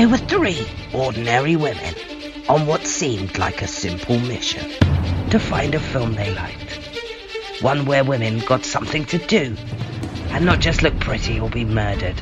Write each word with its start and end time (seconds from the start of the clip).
They 0.00 0.06
were 0.06 0.16
three 0.16 0.66
ordinary 0.94 1.56
women 1.56 1.94
on 2.48 2.66
what 2.66 2.86
seemed 2.86 3.36
like 3.36 3.60
a 3.60 3.68
simple 3.68 4.18
mission 4.18 4.66
to 5.28 5.38
find 5.38 5.74
a 5.74 5.78
film 5.78 6.14
they 6.14 6.34
liked. 6.34 7.60
One 7.60 7.84
where 7.84 8.02
women 8.02 8.38
got 8.38 8.64
something 8.64 9.04
to 9.04 9.18
do 9.18 9.54
and 10.30 10.46
not 10.46 10.60
just 10.60 10.82
look 10.82 10.98
pretty 11.00 11.38
or 11.38 11.50
be 11.50 11.66
murdered. 11.66 12.18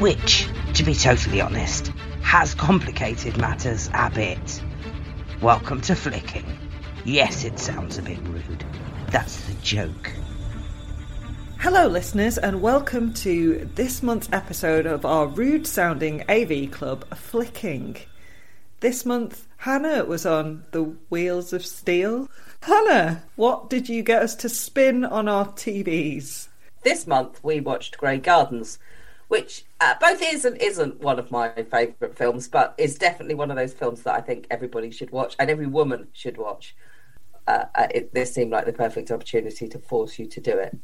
Which, 0.00 0.48
to 0.72 0.82
be 0.82 0.94
totally 0.94 1.42
honest, 1.42 1.88
has 2.22 2.54
complicated 2.54 3.36
matters 3.36 3.90
a 3.92 4.08
bit. 4.08 4.62
Welcome 5.42 5.82
to 5.82 5.94
flicking. 5.94 6.46
Yes, 7.04 7.44
it 7.44 7.58
sounds 7.58 7.98
a 7.98 8.02
bit 8.02 8.26
rude. 8.28 8.64
That's 9.10 9.38
the 9.42 9.52
joke. 9.60 10.10
Hello, 11.60 11.86
listeners, 11.86 12.38
and 12.38 12.62
welcome 12.62 13.12
to 13.12 13.68
this 13.74 14.02
month's 14.02 14.30
episode 14.32 14.86
of 14.86 15.04
our 15.04 15.26
rude 15.26 15.66
sounding 15.66 16.24
AV 16.26 16.70
club, 16.70 17.06
Flicking. 17.14 17.98
This 18.80 19.04
month, 19.04 19.46
Hannah 19.58 20.06
was 20.06 20.24
on 20.24 20.64
the 20.70 20.84
Wheels 21.10 21.52
of 21.52 21.66
Steel. 21.66 22.30
Hannah, 22.62 23.24
what 23.36 23.68
did 23.68 23.90
you 23.90 24.02
get 24.02 24.22
us 24.22 24.34
to 24.36 24.48
spin 24.48 25.04
on 25.04 25.28
our 25.28 25.48
TVs? 25.48 26.48
This 26.82 27.06
month, 27.06 27.44
we 27.44 27.60
watched 27.60 27.98
Grey 27.98 28.16
Gardens, 28.16 28.78
which 29.28 29.66
uh, 29.82 29.96
both 30.00 30.22
is 30.22 30.46
and 30.46 30.56
isn't 30.62 31.02
one 31.02 31.18
of 31.18 31.30
my 31.30 31.50
favourite 31.50 32.16
films, 32.16 32.48
but 32.48 32.74
is 32.78 32.96
definitely 32.96 33.34
one 33.34 33.50
of 33.50 33.58
those 33.58 33.74
films 33.74 34.02
that 34.04 34.14
I 34.14 34.22
think 34.22 34.46
everybody 34.50 34.90
should 34.90 35.10
watch 35.10 35.36
and 35.38 35.50
every 35.50 35.66
woman 35.66 36.08
should 36.14 36.38
watch. 36.38 36.74
Uh, 37.46 37.66
uh, 37.74 37.88
it, 37.94 38.14
this 38.14 38.32
seemed 38.32 38.50
like 38.50 38.64
the 38.64 38.72
perfect 38.72 39.10
opportunity 39.10 39.68
to 39.68 39.78
force 39.78 40.18
you 40.18 40.24
to 40.24 40.40
do 40.40 40.56
it. 40.56 40.74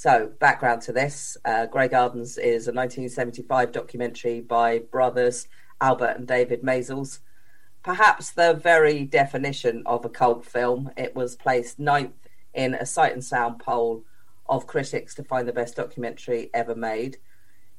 So, 0.00 0.30
background 0.38 0.82
to 0.82 0.92
this 0.92 1.36
uh, 1.44 1.66
Grey 1.66 1.88
Gardens 1.88 2.38
is 2.38 2.68
a 2.68 2.72
1975 2.72 3.72
documentary 3.72 4.40
by 4.40 4.78
brothers 4.78 5.48
Albert 5.80 6.18
and 6.18 6.24
David 6.24 6.62
Maysles. 6.62 7.18
Perhaps 7.82 8.30
the 8.30 8.54
very 8.54 9.02
definition 9.02 9.82
of 9.86 10.04
a 10.04 10.08
cult 10.08 10.46
film. 10.46 10.92
It 10.96 11.16
was 11.16 11.34
placed 11.34 11.80
ninth 11.80 12.14
in 12.54 12.74
a 12.74 12.86
sight 12.86 13.12
and 13.12 13.24
sound 13.24 13.58
poll 13.58 14.04
of 14.48 14.68
critics 14.68 15.16
to 15.16 15.24
find 15.24 15.48
the 15.48 15.52
best 15.52 15.74
documentary 15.74 16.48
ever 16.54 16.76
made. 16.76 17.16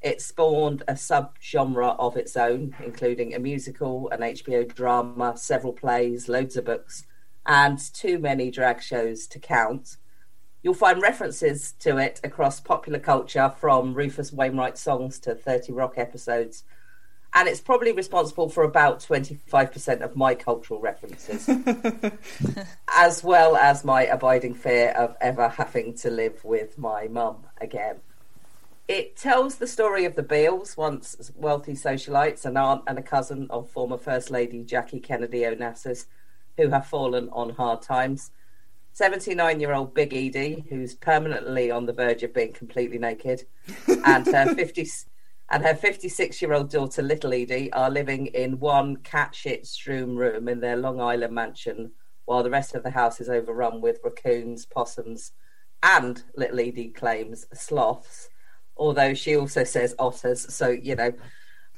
It 0.02 0.20
spawned 0.20 0.82
a 0.86 0.96
subgenre 0.96 1.96
of 1.98 2.18
its 2.18 2.36
own, 2.36 2.76
including 2.84 3.34
a 3.34 3.38
musical, 3.38 4.10
an 4.10 4.20
HBO 4.20 4.68
drama, 4.74 5.38
several 5.38 5.72
plays, 5.72 6.28
loads 6.28 6.58
of 6.58 6.66
books, 6.66 7.06
and 7.46 7.78
too 7.94 8.18
many 8.18 8.50
drag 8.50 8.82
shows 8.82 9.26
to 9.28 9.38
count. 9.38 9.96
You'll 10.62 10.74
find 10.74 11.00
references 11.00 11.72
to 11.80 11.96
it 11.96 12.20
across 12.22 12.60
popular 12.60 12.98
culture 12.98 13.52
from 13.58 13.94
Rufus 13.94 14.32
Wainwright 14.32 14.76
songs 14.76 15.18
to 15.20 15.34
30 15.34 15.72
Rock 15.72 15.94
episodes. 15.96 16.64
And 17.32 17.48
it's 17.48 17.60
probably 17.60 17.92
responsible 17.92 18.48
for 18.48 18.64
about 18.64 19.00
25% 19.00 20.00
of 20.00 20.16
my 20.16 20.34
cultural 20.34 20.80
references, 20.80 21.48
as 22.88 23.22
well 23.22 23.56
as 23.56 23.84
my 23.84 24.02
abiding 24.02 24.54
fear 24.54 24.90
of 24.90 25.16
ever 25.20 25.48
having 25.48 25.94
to 25.98 26.10
live 26.10 26.44
with 26.44 26.76
my 26.76 27.06
mum 27.06 27.44
again. 27.60 27.96
It 28.88 29.16
tells 29.16 29.54
the 29.54 29.68
story 29.68 30.04
of 30.04 30.16
the 30.16 30.24
Beales, 30.24 30.76
once 30.76 31.30
wealthy 31.36 31.74
socialites, 31.74 32.44
an 32.44 32.56
aunt 32.56 32.82
and 32.88 32.98
a 32.98 33.02
cousin 33.02 33.46
of 33.48 33.70
former 33.70 33.96
First 33.96 34.30
Lady 34.32 34.64
Jackie 34.64 34.98
Kennedy 34.98 35.42
Onassis, 35.42 36.06
who 36.56 36.68
have 36.70 36.86
fallen 36.86 37.28
on 37.30 37.50
hard 37.50 37.80
times 37.80 38.32
79 38.92 39.60
year 39.60 39.72
old 39.72 39.94
Big 39.94 40.12
Edie, 40.12 40.64
who's 40.68 40.94
permanently 40.94 41.70
on 41.70 41.86
the 41.86 41.92
verge 41.92 42.22
of 42.22 42.34
being 42.34 42.52
completely 42.52 42.98
naked, 42.98 43.44
and 44.04 44.26
her 44.26 44.54
50 44.54 44.86
and 45.50 45.64
her 45.64 45.74
56 45.74 46.42
year 46.42 46.52
old 46.52 46.70
daughter 46.70 47.02
Little 47.02 47.32
Edie 47.32 47.72
are 47.72 47.90
living 47.90 48.26
in 48.26 48.60
one 48.60 48.96
cat 48.96 49.34
shit 49.34 49.66
strewn 49.66 50.16
room 50.16 50.48
in 50.48 50.60
their 50.60 50.76
Long 50.76 51.00
Island 51.00 51.34
mansion, 51.34 51.92
while 52.24 52.42
the 52.42 52.50
rest 52.50 52.74
of 52.74 52.82
the 52.82 52.90
house 52.90 53.20
is 53.20 53.28
overrun 53.28 53.80
with 53.80 54.00
raccoons, 54.04 54.66
possums, 54.66 55.32
and 55.82 56.22
Little 56.36 56.60
Edie 56.60 56.90
claims 56.90 57.46
sloths. 57.52 58.28
Although 58.76 59.14
she 59.14 59.36
also 59.36 59.64
says 59.64 59.94
otters, 59.98 60.52
so 60.54 60.68
you 60.68 60.94
know, 60.96 61.12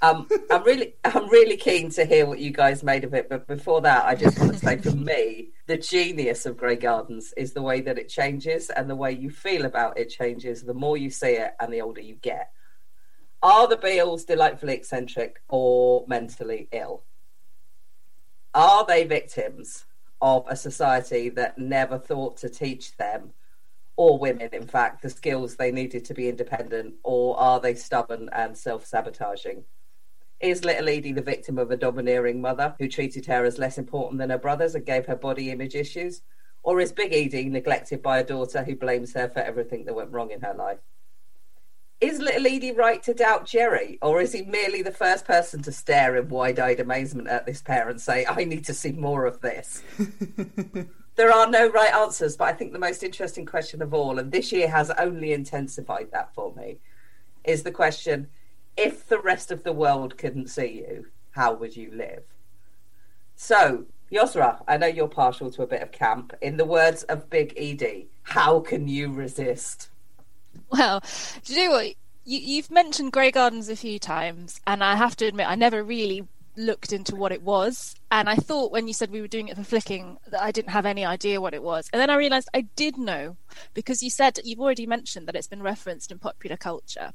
um, 0.03 0.29
I'm 0.51 0.65
really, 0.65 0.95
I'm 1.05 1.29
really 1.29 1.57
keen 1.57 1.89
to 1.91 2.05
hear 2.05 2.27
what 2.27 2.41
you 2.41 2.51
guys 2.51 2.83
made 2.83 3.05
of 3.05 3.15
it. 3.15 3.29
But 3.29 3.47
before 3.47 3.81
that, 3.83 4.05
I 4.05 4.17
just 4.17 4.39
want 4.39 4.53
to 4.53 4.59
say, 4.59 4.77
for 4.77 4.91
me, 4.91 5.51
the 5.67 5.79
genius 5.79 6.45
of 6.45 6.57
Grey 6.57 6.75
Gardens 6.75 7.33
is 7.37 7.53
the 7.53 7.63
way 7.63 7.81
that 7.83 7.99
it 7.99 8.09
changes 8.09 8.69
and 8.69 8.91
the 8.91 8.97
way 8.97 9.13
you 9.13 9.31
feel 9.31 9.65
about 9.65 9.99
it 9.99 10.11
changes. 10.11 10.63
The 10.63 10.75
more 10.75 10.97
you 10.97 11.09
see 11.09 11.35
it, 11.35 11.53
and 11.61 11.73
the 11.73 11.83
older 11.83 12.01
you 12.01 12.17
get. 12.17 12.51
Are 13.45 13.69
the 13.69 13.77
Beales 13.77 14.25
delightfully 14.25 14.75
eccentric 14.75 15.41
or 15.49 16.05
mentally 16.09 16.69
ill? 16.73 17.05
Are 18.55 18.85
they 18.85 19.05
victims 19.05 19.85
of 20.21 20.45
a 20.49 20.57
society 20.57 21.29
that 21.31 21.59
never 21.59 21.99
thought 21.99 22.37
to 22.39 22.49
teach 22.49 22.97
them, 22.97 23.33
or 23.97 24.19
women, 24.19 24.49
in 24.53 24.67
fact, 24.67 25.03
the 25.03 25.11
skills 25.11 25.57
they 25.57 25.71
needed 25.71 26.05
to 26.07 26.15
be 26.15 26.29
independent, 26.29 26.95
or 27.05 27.39
are 27.39 27.61
they 27.61 27.75
stubborn 27.75 28.29
and 28.33 28.59
self 28.59 28.85
sabotaging? 28.85 29.65
Is 30.43 30.65
little 30.65 30.89
Edie 30.89 31.13
the 31.13 31.23
victim 31.23 31.57
of 31.57 31.71
a 31.71 31.77
domineering 31.77 32.41
mother 32.41 32.75
who 32.81 32.89
treated 32.89 33.27
her 33.27 33.45
as 33.45 33.59
less 33.59 33.79
important 33.79 34.19
than 34.19 34.31
her 34.31 34.39
brothers 34.39 34.75
and 34.75 34.85
gave 34.85 35.07
her 35.07 35.15
body 35.15 35.53
image 35.53 35.77
issues? 35.77 36.23
Or 36.65 36.81
is 36.81 36.91
Big 36.91 37.13
Edie 37.13 37.49
neglected 37.49 38.03
by 38.03 38.19
a 38.19 38.25
daughter 38.25 38.65
who 38.65 38.75
blames 38.75 39.15
her 39.15 39.29
for 39.29 39.39
everything 39.39 39.85
that 39.85 39.95
went 39.95 40.11
wrong 40.11 40.33
in 40.33 40.41
her 40.41 40.53
life? 40.53 40.79
Is 42.01 42.19
little 42.19 42.49
Edie 42.49 42.73
right 42.73 43.01
to 43.05 43.15
doubt 43.15 43.47
Jerry, 43.47 44.01
or 44.03 44.21
is 44.21 44.33
he 44.33 44.43
merely 44.43 44.83
the 44.83 44.91
first 44.91 45.25
person 45.25 45.63
to 45.63 45.71
stare 45.71 46.17
in 46.17 46.29
wide 46.29 46.59
eyed 46.59 46.81
amazement 46.81 47.29
at 47.29 47.47
this 47.47 47.63
pair 47.63 47.89
and 47.89 48.01
say, 48.01 48.27
I 48.29 48.43
need 48.43 48.65
to 48.65 48.75
see 48.75 48.91
more 48.91 49.27
of 49.27 49.41
this? 49.41 49.85
there 51.15 51.33
are 51.33 51.49
no 51.49 51.71
right 51.71 51.95
answers, 51.95 52.37
but 52.37 52.49
I 52.49 52.53
think 52.53 52.73
the 52.73 52.81
most 52.81 53.05
interesting 53.05 53.47
question 53.47 53.81
of 53.81 53.95
all, 53.95 54.19
and 54.19 54.33
this 54.33 54.51
year 54.51 54.69
has 54.69 54.91
only 54.91 55.33
intensified 55.33 56.09
that 56.11 56.35
for 56.35 56.53
me, 56.57 56.79
is 57.45 57.63
the 57.63 57.71
question 57.71 58.29
if 58.77 59.07
the 59.07 59.21
rest 59.21 59.51
of 59.51 59.65
the 59.65 59.73
world 59.73 60.17
couldn't 60.19 60.49
see 60.49 60.85
you, 60.87 61.07
how 61.33 61.53
would 61.55 61.77
you 61.77 61.91
live? 61.93 62.25
So, 63.35 63.87
Yosra, 64.11 64.63
I 64.69 64.77
know 64.77 64.87
you're 64.87 65.09
partial 65.09 65.51
to 65.53 65.63
a 65.63 65.67
bit 65.67 65.83
of 65.83 65.93
camp. 65.93 66.35
In 66.41 66.57
the 66.57 66.65
words 66.65 67.03
of 67.05 67.31
Big 67.31 67.55
Edie, 67.57 68.09
how 68.23 68.61
can 68.61 68.89
you 68.89 69.13
resist? 69.13 69.89
Well, 70.71 71.03
do 71.45 71.55
you 71.55 71.65
know 71.65 71.71
what? 71.73 71.95
You, 72.25 72.63
have 72.63 72.71
mentioned 72.71 73.13
Grey 73.13 73.33
Gardens 73.33 73.69
a 73.69 73.75
few 73.75 73.99
times, 73.99 74.61
and 74.67 74.85
I 74.85 74.95
have 74.95 75.17
to 75.17 75.27
admit, 75.27 75.49
I 75.49 75.57
never 75.57 75.83
really 75.83 76.29
looked 76.57 76.93
into 76.93 77.17
what 77.17 77.33
it 77.33 77.43
was. 77.43 77.95
And 78.11 78.29
I 78.29 78.37
thought 78.37 78.73
when 78.73 78.87
you 78.87 78.95
said 78.95 79.11
we 79.11 79.21
were 79.21 79.29
doing 79.29 79.49
it 79.49 79.57
for 79.57 79.65
flicking 79.65 80.19
that 80.31 80.43
I 80.43 80.51
didn't 80.51 80.73
have 80.73 80.85
any 80.85 81.05
idea 81.05 81.41
what 81.41 81.55
it 81.55 81.63
was. 81.63 81.89
And 81.93 82.01
then 82.01 82.11
I 82.11 82.17
realized 82.17 82.49
I 82.53 82.63
did 82.77 82.99
know 82.99 83.37
because 83.75 84.03
you 84.03 84.11
said 84.11 84.39
you've 84.45 84.61
already 84.61 84.87
mentioned 84.87 85.27
that 85.29 85.35
it's 85.35 85.47
been 85.47 85.63
referenced 85.63 86.13
in 86.13 86.19
popular 86.19 86.57
culture. 86.57 87.13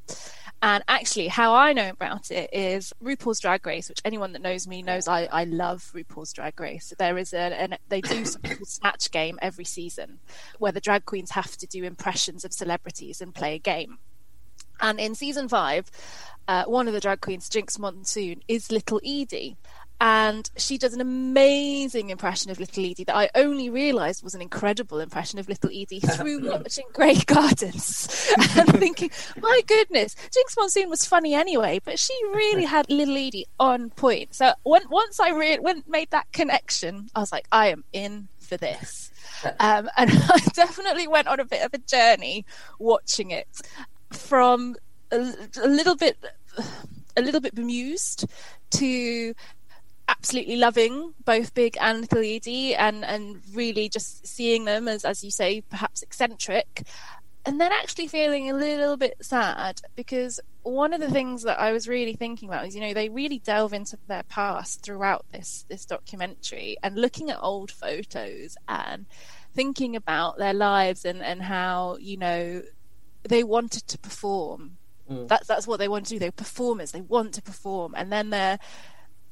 And 0.61 0.83
actually, 0.87 1.27
how 1.27 1.53
I 1.53 1.73
know 1.73 1.89
about 1.89 2.31
it 2.31 2.49
is 2.51 2.93
RuPaul's 3.03 3.39
Drag 3.39 3.63
Race, 3.65 3.89
which 3.89 4.01
anyone 4.03 4.33
that 4.33 4.41
knows 4.41 4.67
me 4.67 4.81
knows 4.81 5.07
I, 5.07 5.25
I 5.25 5.43
love 5.43 5.91
RuPaul's 5.93 6.33
Drag 6.33 6.59
Race. 6.59 6.93
There 6.97 7.17
is 7.17 7.31
a, 7.33 7.37
an, 7.37 7.77
they 7.89 8.01
do 8.01 8.25
something 8.25 8.57
called 8.57 8.67
Snatch 8.67 9.11
Game 9.11 9.37
every 9.39 9.65
season 9.65 10.19
where 10.57 10.71
the 10.71 10.81
drag 10.81 11.05
queens 11.05 11.31
have 11.31 11.57
to 11.57 11.67
do 11.67 11.83
impressions 11.83 12.43
of 12.43 12.53
celebrities 12.53 13.21
and 13.21 13.35
play 13.35 13.55
a 13.55 13.59
game. 13.59 13.99
And 14.79 14.99
in 14.99 15.15
season 15.15 15.47
five, 15.47 15.89
uh, 16.47 16.63
one 16.65 16.87
of 16.87 16.93
the 16.93 16.99
drag 16.99 17.21
queens, 17.21 17.49
Jinkx 17.49 17.77
Monsoon, 17.77 18.41
is 18.47 18.71
Little 18.71 19.01
Edie. 19.03 19.57
And 19.99 20.49
she 20.57 20.77
does 20.77 20.93
an 20.93 21.01
amazing 21.01 22.11
impression 22.11 22.51
of 22.51 22.59
Little 22.59 22.85
Edie 22.85 23.03
that 23.05 23.15
I 23.15 23.31
only 23.33 23.71
realised 23.71 24.23
was 24.23 24.35
an 24.35 24.43
incredible 24.43 24.99
impression 24.99 25.39
of 25.39 25.49
Little 25.49 25.71
Edie 25.71 25.99
through 26.15 26.47
watching 26.47 26.85
Grey 26.93 27.15
Gardens 27.15 28.31
and 28.55 28.69
thinking, 28.73 29.09
my 29.41 29.61
goodness, 29.65 30.15
Jinkx 30.15 30.55
Monsoon 30.55 30.89
was 30.89 31.05
funny 31.05 31.33
anyway, 31.33 31.81
but 31.83 31.97
she 31.97 32.13
really 32.25 32.65
had 32.65 32.87
Little 32.91 33.17
Edie 33.17 33.47
on 33.59 33.89
point. 33.89 34.35
So 34.35 34.53
when, 34.61 34.83
once 34.89 35.19
I 35.19 35.31
re- 35.31 35.57
when, 35.59 35.83
made 35.87 36.11
that 36.11 36.31
connection, 36.31 37.09
I 37.15 37.19
was 37.19 37.31
like, 37.31 37.47
I 37.51 37.69
am 37.69 37.83
in 37.91 38.27
for 38.39 38.57
this. 38.57 39.11
Um, 39.59 39.87
and 39.95 40.09
I 40.11 40.39
definitely 40.53 41.07
went 41.07 41.27
on 41.27 41.39
a 41.39 41.45
bit 41.45 41.63
of 41.63 41.71
a 41.71 41.77
journey 41.77 42.43
watching 42.79 43.29
it 43.29 43.47
from 44.11 44.75
a, 45.11 45.33
a 45.61 45.67
little 45.67 45.95
bit 45.95 46.17
a 47.15 47.21
little 47.21 47.41
bit 47.41 47.55
bemused 47.55 48.25
to 48.71 49.33
absolutely 50.07 50.55
loving 50.55 51.13
both 51.25 51.53
Big 51.53 51.77
and 51.81 52.01
Little 52.01 52.19
Edie 52.19 52.75
and 52.75 53.03
and 53.03 53.41
really 53.53 53.89
just 53.89 54.25
seeing 54.25 54.65
them 54.65 54.87
as 54.87 55.03
as 55.03 55.23
you 55.23 55.31
say 55.31 55.61
perhaps 55.61 56.01
eccentric. 56.01 56.83
And 57.45 57.61
then 57.61 57.71
actually 57.71 58.07
feeling 58.07 58.49
a 58.49 58.53
little 58.53 58.97
bit 58.97 59.15
sad 59.21 59.79
because 59.95 60.41
one 60.63 60.93
of 60.93 60.99
the 60.99 61.09
things 61.09 61.43
that 61.43 61.57
I 61.57 61.71
was 61.71 61.87
really 61.87 62.13
thinking 62.13 62.49
about 62.49 62.67
is 62.67 62.75
you 62.75 62.81
know 62.81 62.93
they 62.93 63.09
really 63.09 63.39
delve 63.39 63.73
into 63.73 63.97
their 64.07 64.23
past 64.23 64.81
throughout 64.81 65.25
this 65.31 65.65
this 65.69 65.85
documentary 65.85 66.77
and 66.83 66.97
looking 66.97 67.29
at 67.29 67.39
old 67.41 67.71
photos 67.71 68.57
and 68.67 69.05
thinking 69.53 69.95
about 69.95 70.37
their 70.37 70.53
lives 70.53 71.05
and 71.05 71.23
and 71.23 71.41
how 71.41 71.97
you 71.99 72.17
know 72.17 72.61
they 73.29 73.43
wanted 73.43 73.87
to 73.87 73.97
perform 73.97 74.77
Mm. 75.09 75.27
That's 75.27 75.47
that's 75.47 75.67
what 75.67 75.77
they 75.77 75.87
want 75.87 76.05
to 76.07 76.15
do. 76.15 76.19
They're 76.19 76.31
performers. 76.31 76.91
They 76.91 77.01
want 77.01 77.33
to 77.35 77.41
perform, 77.41 77.93
and 77.95 78.11
then 78.11 78.29
they're 78.29 78.59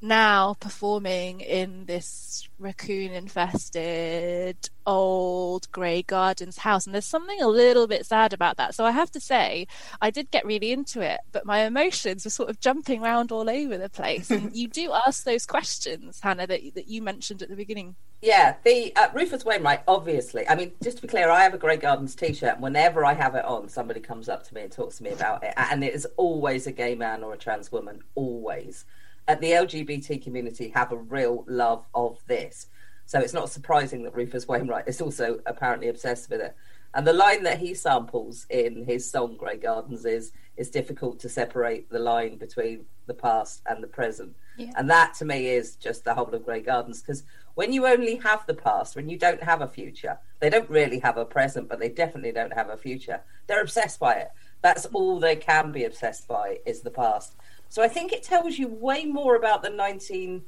now 0.01 0.56
performing 0.59 1.42
in 1.42 1.86
this 1.86 2.47
raccoon 2.59 3.12
infested 3.12 4.69
old 4.86 5.69
grey 5.71 6.01
gardens 6.01 6.57
house. 6.59 6.86
And 6.86 6.94
there's 6.94 7.06
something 7.06 7.42
a 7.42 7.47
little 7.47 7.88
bit 7.88 8.06
sad 8.06 8.33
about 8.33 8.57
that. 8.57 8.75
So 8.75 8.86
i 8.86 8.92
have 8.92 9.12
to 9.12 9.19
say 9.19 9.68
i 10.01 10.09
did 10.09 10.31
get 10.31 10.45
really 10.45 10.71
into 10.71 11.01
it 11.01 11.21
but 11.31 11.45
my 11.45 11.59
emotions 11.59 12.24
were 12.24 12.31
sort 12.31 12.50
of 12.50 12.59
jumping 12.59 13.03
around 13.03 13.31
all 13.31 13.50
over 13.50 13.77
the 13.77 13.89
place. 13.89 14.30
And 14.30 14.56
you 14.56 14.68
do 14.68 14.92
ask 14.94 15.24
those 15.24 15.45
questions 15.45 16.19
hannah 16.21 16.48
that, 16.48 16.62
that 16.75 16.88
you 16.88 17.01
mentioned 17.01 17.41
at 17.41 17.50
the 17.50 17.56
beginning. 17.56 17.95
Yeah 18.21 18.56
the 18.63 18.95
uh, 18.95 19.09
rufus 19.13 19.44
wainwright 19.45 19.83
obviously. 19.88 20.48
I 20.48 20.56
mean 20.56 20.74
just 20.83 20.98
to 20.98 21.01
be 21.01 21.07
clear 21.07 21.30
i 21.30 21.44
have 21.44 21.53
a 21.53 21.57
grey 21.57 21.77
gardens 21.77 22.15
t-shirt 22.15 22.56
and 22.56 22.62
whenever 22.62 23.03
i 23.06 23.13
have 23.13 23.36
it 23.36 23.45
on 23.45 23.69
somebody 23.69 24.00
comes 24.00 24.30
up 24.30 24.44
to 24.48 24.53
me 24.53 24.62
and 24.62 24.71
talks 24.71 24.98
to 24.98 25.03
me 25.03 25.12
about 25.12 25.44
it. 25.44 25.53
And 25.57 25.83
it 25.83 25.94
is 25.94 26.07
always 26.18 26.68
a 26.68 26.71
gay 26.71 26.95
man 26.95 27.24
or 27.24 27.33
a 27.33 27.38
trans 27.38 27.71
woman 27.71 28.01
always 28.15 28.86
uh, 29.27 29.36
the 29.36 29.51
LGBT 29.51 30.24
community 30.24 30.69
have 30.69 30.92
a 30.92 30.98
real 30.98 31.45
love 31.48 31.86
of 31.94 32.19
this. 32.27 32.68
So 33.06 33.19
it's 33.19 33.33
not 33.33 33.50
surprising 33.50 34.04
that 34.04 34.16
Rufus 34.16 34.48
Wainwright 34.48 34.88
is 34.88 35.01
also 35.01 35.39
apparently 35.45 35.89
obsessed 35.89 36.30
with 36.30 36.42
it. 36.42 36.56
And 36.95 37.06
the 37.06 37.13
line 37.13 37.44
that 37.44 37.60
he 37.60 37.74
samples 37.74 38.45
in 38.50 38.86
his 38.86 39.10
song 39.10 39.36
Grey 39.36 39.57
Gardens 39.57 40.06
is 40.06 40.31
it's 40.56 40.69
difficult 40.69 41.19
to 41.19 41.30
separate 41.30 41.89
the 41.89 42.00
line 42.00 42.38
between 42.38 42.86
the 43.06 43.13
past 43.13 43.62
and 43.66 43.83
the 43.83 43.88
present. 43.88 44.33
Yeah. 44.57 44.72
And 44.77 44.89
that 44.89 45.13
to 45.16 45.25
me 45.25 45.48
is 45.48 45.75
just 45.75 46.06
the 46.06 46.13
whole 46.13 46.33
of 46.33 46.45
Grey 46.45 46.62
Gardens 46.62 47.01
because 47.01 47.24
when 47.56 47.74
you 47.74 47.86
only 47.86 48.16
have 48.18 48.45
the 48.48 48.54
past, 48.54 48.95
when 48.95 49.10
you 49.10 49.18
don't 49.18 49.44
have 49.44 49.62
a 49.62 49.68
future, 49.68 50.18
they 50.39 50.50
don't 50.50 50.69
really 50.69 51.00
have 51.00 51.18
a 51.18 51.25
present, 51.25 51.68
but 51.68 51.80
they 51.80 51.89
definitely 51.89 52.31
don't 52.31 52.54
have 52.54 52.69
a 52.69 52.77
future. 52.77 53.22
They're 53.48 53.62
obsessed 53.62 54.00
by 54.00 54.13
it. 54.13 54.30
That's 54.62 54.86
all 54.88 55.19
they 55.19 55.36
can 55.36 55.72
be 55.72 55.83
obsessed 55.83 56.27
by 56.27 56.60
is 56.66 56.81
the 56.81 56.92
past. 56.92 57.36
So 57.69 57.81
I 57.81 57.88
think 57.88 58.13
it 58.13 58.23
tells 58.23 58.57
you 58.57 58.67
way 58.67 59.06
more 59.06 59.35
about 59.35 59.62
the 59.62 59.69
1930s, 59.69 60.44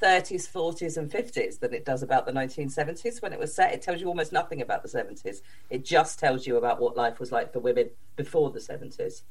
40s, 0.00 0.96
and 0.96 1.10
50s 1.10 1.58
than 1.60 1.72
it 1.72 1.84
does 1.84 2.02
about 2.02 2.26
the 2.26 2.32
1970s 2.32 3.22
when 3.22 3.32
it 3.32 3.38
was 3.38 3.54
set. 3.54 3.72
It 3.72 3.82
tells 3.82 4.00
you 4.00 4.08
almost 4.08 4.32
nothing 4.32 4.60
about 4.60 4.82
the 4.82 4.88
70s. 4.88 5.40
It 5.70 5.84
just 5.84 6.18
tells 6.18 6.46
you 6.46 6.56
about 6.56 6.80
what 6.80 6.96
life 6.96 7.20
was 7.20 7.32
like 7.32 7.52
for 7.52 7.60
women 7.60 7.90
before 8.16 8.50
the 8.50 8.60
70s 8.60 9.22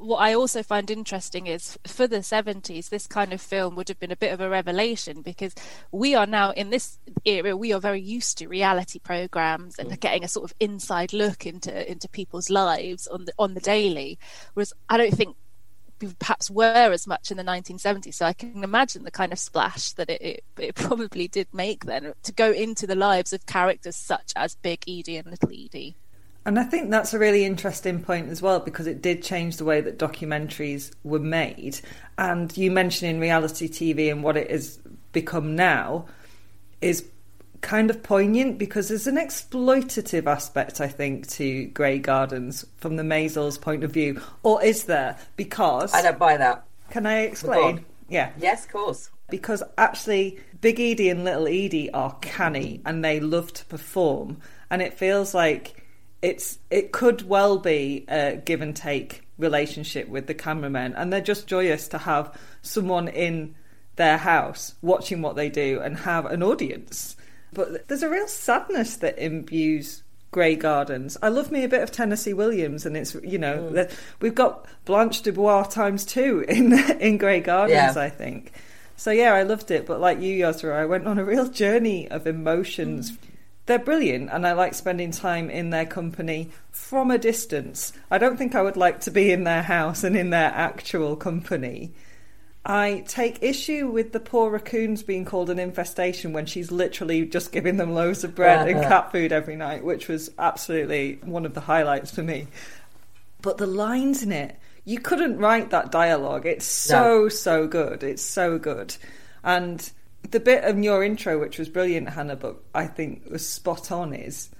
what 0.00 0.18
I 0.18 0.34
also 0.34 0.62
find 0.62 0.90
interesting 0.90 1.46
is 1.46 1.78
for 1.86 2.06
the 2.06 2.18
70s, 2.18 2.88
this 2.88 3.06
kind 3.06 3.32
of 3.32 3.40
film 3.40 3.76
would 3.76 3.88
have 3.88 4.00
been 4.00 4.10
a 4.10 4.16
bit 4.16 4.32
of 4.32 4.40
a 4.40 4.48
revelation 4.48 5.20
because 5.22 5.54
we 5.92 6.14
are 6.14 6.26
now 6.26 6.50
in 6.52 6.70
this 6.70 6.98
era, 7.24 7.56
we 7.56 7.72
are 7.72 7.80
very 7.80 8.00
used 8.00 8.38
to 8.38 8.48
reality 8.48 8.98
programs 8.98 9.78
and 9.78 9.90
mm. 9.90 10.00
getting 10.00 10.24
a 10.24 10.28
sort 10.28 10.50
of 10.50 10.56
inside 10.58 11.12
look 11.12 11.46
into 11.46 11.90
into 11.90 12.08
people's 12.08 12.50
lives 12.50 13.06
on 13.06 13.26
the 13.26 13.32
on 13.38 13.54
the 13.54 13.60
daily. 13.60 14.18
Whereas 14.54 14.72
I 14.88 14.96
don't 14.96 15.14
think 15.14 15.36
perhaps 16.18 16.50
were 16.50 16.92
as 16.92 17.06
much 17.06 17.30
in 17.30 17.36
the 17.36 17.42
1970s. 17.42 18.14
So 18.14 18.26
I 18.26 18.32
can 18.32 18.64
imagine 18.64 19.04
the 19.04 19.10
kind 19.10 19.32
of 19.32 19.38
splash 19.38 19.92
that 19.92 20.10
it, 20.10 20.22
it, 20.22 20.44
it, 20.58 20.74
probably 20.74 21.28
did 21.28 21.48
make 21.52 21.84
then 21.84 22.12
to 22.22 22.32
go 22.32 22.52
into 22.52 22.86
the 22.86 22.94
lives 22.94 23.32
of 23.32 23.46
characters 23.46 23.96
such 23.96 24.32
as 24.36 24.54
Big 24.56 24.82
Edie 24.88 25.16
and 25.16 25.30
Little 25.30 25.50
Edie. 25.50 25.96
And 26.46 26.58
I 26.58 26.64
think 26.64 26.90
that's 26.90 27.12
a 27.12 27.18
really 27.18 27.44
interesting 27.44 28.02
point 28.02 28.30
as 28.30 28.40
well 28.40 28.60
because 28.60 28.86
it 28.86 29.02
did 29.02 29.22
change 29.22 29.58
the 29.58 29.64
way 29.64 29.82
that 29.82 29.98
documentaries 29.98 30.90
were 31.04 31.18
made. 31.18 31.80
And 32.16 32.56
you 32.56 32.70
mentioning 32.70 33.20
reality 33.20 33.68
TV 33.68 34.10
and 34.10 34.22
what 34.22 34.38
it 34.38 34.50
has 34.50 34.78
become 35.12 35.54
now 35.54 36.06
is 36.80 37.06
kind 37.60 37.90
of 37.90 38.02
poignant 38.02 38.58
because 38.58 38.88
there's 38.88 39.06
an 39.06 39.16
exploitative 39.16 40.26
aspect, 40.26 40.80
I 40.80 40.88
think, 40.88 41.28
to 41.30 41.66
Grey 41.66 41.98
Gardens 41.98 42.64
from 42.76 42.96
the 42.96 43.02
Maysles' 43.02 43.60
point 43.60 43.84
of 43.84 43.92
view. 43.92 44.20
Or 44.42 44.62
is 44.62 44.84
there? 44.84 45.18
Because. 45.36 45.92
I 45.94 46.02
don't 46.02 46.18
buy 46.18 46.36
that. 46.36 46.64
Can 46.90 47.06
I 47.06 47.20
explain? 47.20 47.84
Yeah. 48.08 48.30
Yes, 48.38 48.64
of 48.64 48.72
course. 48.72 49.10
Because 49.28 49.62
actually, 49.78 50.38
Big 50.60 50.80
Edie 50.80 51.08
and 51.08 51.24
Little 51.24 51.46
Edie 51.46 51.90
are 51.92 52.16
canny 52.20 52.80
and 52.84 53.04
they 53.04 53.20
love 53.20 53.52
to 53.54 53.64
perform. 53.66 54.38
And 54.70 54.82
it 54.82 54.94
feels 54.94 55.34
like 55.34 55.86
it's 56.22 56.58
it 56.70 56.92
could 56.92 57.28
well 57.28 57.58
be 57.58 58.04
a 58.08 58.36
give 58.44 58.60
and 58.60 58.74
take 58.74 59.22
relationship 59.38 60.08
with 60.08 60.26
the 60.26 60.34
cameramen. 60.34 60.94
And 60.94 61.12
they're 61.12 61.20
just 61.20 61.46
joyous 61.46 61.88
to 61.88 61.98
have 61.98 62.36
someone 62.62 63.08
in 63.08 63.54
their 63.96 64.18
house 64.18 64.74
watching 64.82 65.22
what 65.22 65.36
they 65.36 65.48
do 65.48 65.80
and 65.80 65.96
have 65.98 66.26
an 66.26 66.42
audience 66.42 67.16
but 67.52 67.88
there's 67.88 68.02
a 68.02 68.10
real 68.10 68.28
sadness 68.28 68.96
that 68.96 69.18
imbues 69.18 70.02
Grey 70.30 70.54
Gardens. 70.54 71.16
I 71.22 71.28
love 71.28 71.50
me 71.50 71.64
a 71.64 71.68
bit 71.68 71.82
of 71.82 71.90
Tennessee 71.90 72.32
Williams, 72.32 72.86
and 72.86 72.96
it's 72.96 73.14
you 73.16 73.38
know 73.38 73.70
mm. 73.72 73.92
we've 74.20 74.34
got 74.34 74.66
Blanche 74.84 75.22
Dubois 75.22 75.64
times 75.64 76.04
two 76.04 76.40
in 76.48 76.72
in 77.00 77.18
Grey 77.18 77.40
Gardens. 77.40 77.96
Yeah. 77.96 78.02
I 78.02 78.10
think 78.10 78.52
so. 78.96 79.10
Yeah, 79.10 79.34
I 79.34 79.42
loved 79.42 79.70
it. 79.70 79.86
But 79.86 80.00
like 80.00 80.20
you, 80.20 80.44
Yosra, 80.44 80.74
I 80.74 80.86
went 80.86 81.06
on 81.06 81.18
a 81.18 81.24
real 81.24 81.48
journey 81.48 82.08
of 82.08 82.26
emotions. 82.26 83.10
Mm. 83.10 83.16
They're 83.66 83.78
brilliant, 83.78 84.30
and 84.32 84.46
I 84.46 84.52
like 84.52 84.74
spending 84.74 85.10
time 85.10 85.50
in 85.50 85.70
their 85.70 85.86
company 85.86 86.50
from 86.70 87.10
a 87.10 87.18
distance. 87.18 87.92
I 88.10 88.18
don't 88.18 88.36
think 88.36 88.54
I 88.54 88.62
would 88.62 88.76
like 88.76 89.00
to 89.02 89.10
be 89.10 89.30
in 89.30 89.44
their 89.44 89.62
house 89.62 90.02
and 90.02 90.16
in 90.16 90.30
their 90.30 90.50
actual 90.50 91.16
company. 91.16 91.92
I 92.64 93.04
take 93.08 93.42
issue 93.42 93.88
with 93.88 94.12
the 94.12 94.20
poor 94.20 94.50
raccoons 94.50 95.02
being 95.02 95.24
called 95.24 95.48
an 95.48 95.58
infestation 95.58 96.32
when 96.32 96.44
she's 96.44 96.70
literally 96.70 97.24
just 97.24 97.52
giving 97.52 97.78
them 97.78 97.94
loaves 97.94 98.22
of 98.22 98.34
bread 98.34 98.68
and 98.68 98.80
uh-huh. 98.80 98.88
cat 98.88 99.12
food 99.12 99.32
every 99.32 99.56
night, 99.56 99.82
which 99.82 100.08
was 100.08 100.30
absolutely 100.38 101.18
one 101.22 101.46
of 101.46 101.54
the 101.54 101.60
highlights 101.60 102.10
for 102.10 102.22
me. 102.22 102.48
But 103.40 103.56
the 103.56 103.66
lines 103.66 104.22
in 104.22 104.30
it, 104.30 104.56
you 104.84 105.00
couldn't 105.00 105.38
write 105.38 105.70
that 105.70 105.90
dialogue. 105.90 106.44
It's 106.44 106.66
so, 106.66 107.22
no. 107.22 107.28
so 107.30 107.66
good. 107.66 108.02
It's 108.02 108.22
so 108.22 108.58
good. 108.58 108.94
And 109.42 109.90
the 110.30 110.40
bit 110.40 110.64
of 110.64 110.78
your 110.78 111.02
intro, 111.02 111.38
which 111.38 111.58
was 111.58 111.70
brilliant, 111.70 112.10
Hannah, 112.10 112.36
but 112.36 112.56
I 112.74 112.86
think 112.86 113.30
was 113.30 113.48
spot 113.48 113.90
on, 113.90 114.12
is 114.12 114.50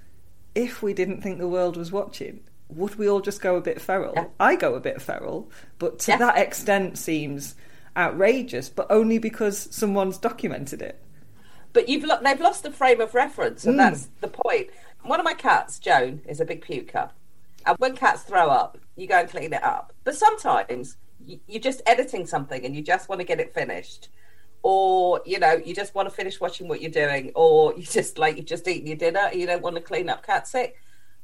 if 0.55 0.81
we 0.81 0.95
didn't 0.95 1.21
think 1.21 1.37
the 1.37 1.47
world 1.47 1.77
was 1.77 1.91
watching, 1.91 2.39
would 2.69 2.95
we 2.95 3.07
all 3.07 3.21
just 3.21 3.41
go 3.41 3.57
a 3.57 3.61
bit 3.61 3.79
feral? 3.79 4.13
Yeah. 4.15 4.25
I 4.39 4.55
go 4.55 4.73
a 4.73 4.79
bit 4.79 5.01
feral, 5.01 5.51
but 5.77 5.99
to 5.99 6.11
yeah. 6.11 6.17
that 6.17 6.37
extent 6.37 6.97
seems 6.97 7.55
outrageous, 7.95 8.69
but 8.69 8.87
only 8.89 9.17
because 9.17 9.67
someone's 9.71 10.17
documented 10.17 10.81
it. 10.81 10.99
But 11.73 11.89
you've 11.89 12.03
lo- 12.03 12.19
they've 12.21 12.39
lost 12.39 12.63
the 12.63 12.71
frame 12.71 13.01
of 13.01 13.13
reference, 13.13 13.65
and 13.65 13.75
mm. 13.75 13.77
that's 13.77 14.09
the 14.19 14.27
point. 14.27 14.67
One 15.03 15.19
of 15.19 15.23
my 15.23 15.33
cats, 15.33 15.79
Joan, 15.79 16.21
is 16.27 16.39
a 16.39 16.45
big 16.45 16.63
puker, 16.63 17.09
and 17.65 17.77
when 17.77 17.95
cats 17.95 18.23
throw 18.23 18.49
up, 18.49 18.77
you 18.95 19.07
go 19.07 19.19
and 19.19 19.29
clean 19.29 19.53
it 19.53 19.63
up. 19.63 19.93
But 20.03 20.15
sometimes 20.15 20.97
you're 21.47 21.61
just 21.61 21.81
editing 21.85 22.25
something 22.25 22.65
and 22.65 22.75
you 22.75 22.81
just 22.81 23.07
want 23.07 23.21
to 23.21 23.25
get 23.25 23.39
it 23.39 23.53
finished, 23.53 24.09
or 24.63 25.21
you 25.25 25.39
know 25.39 25.53
you 25.53 25.73
just 25.73 25.95
want 25.95 26.09
to 26.09 26.15
finish 26.15 26.39
watching 26.41 26.67
what 26.67 26.81
you're 26.81 26.91
doing, 26.91 27.31
or 27.35 27.73
you 27.77 27.83
just 27.83 28.17
like 28.17 28.37
you've 28.37 28.45
just 28.45 28.67
eaten 28.67 28.87
your 28.87 28.97
dinner 28.97 29.29
and 29.31 29.39
you 29.39 29.47
don't 29.47 29.61
want 29.61 29.75
to 29.75 29.81
clean 29.81 30.09
up 30.09 30.25
cat 30.25 30.47
sick. 30.47 30.75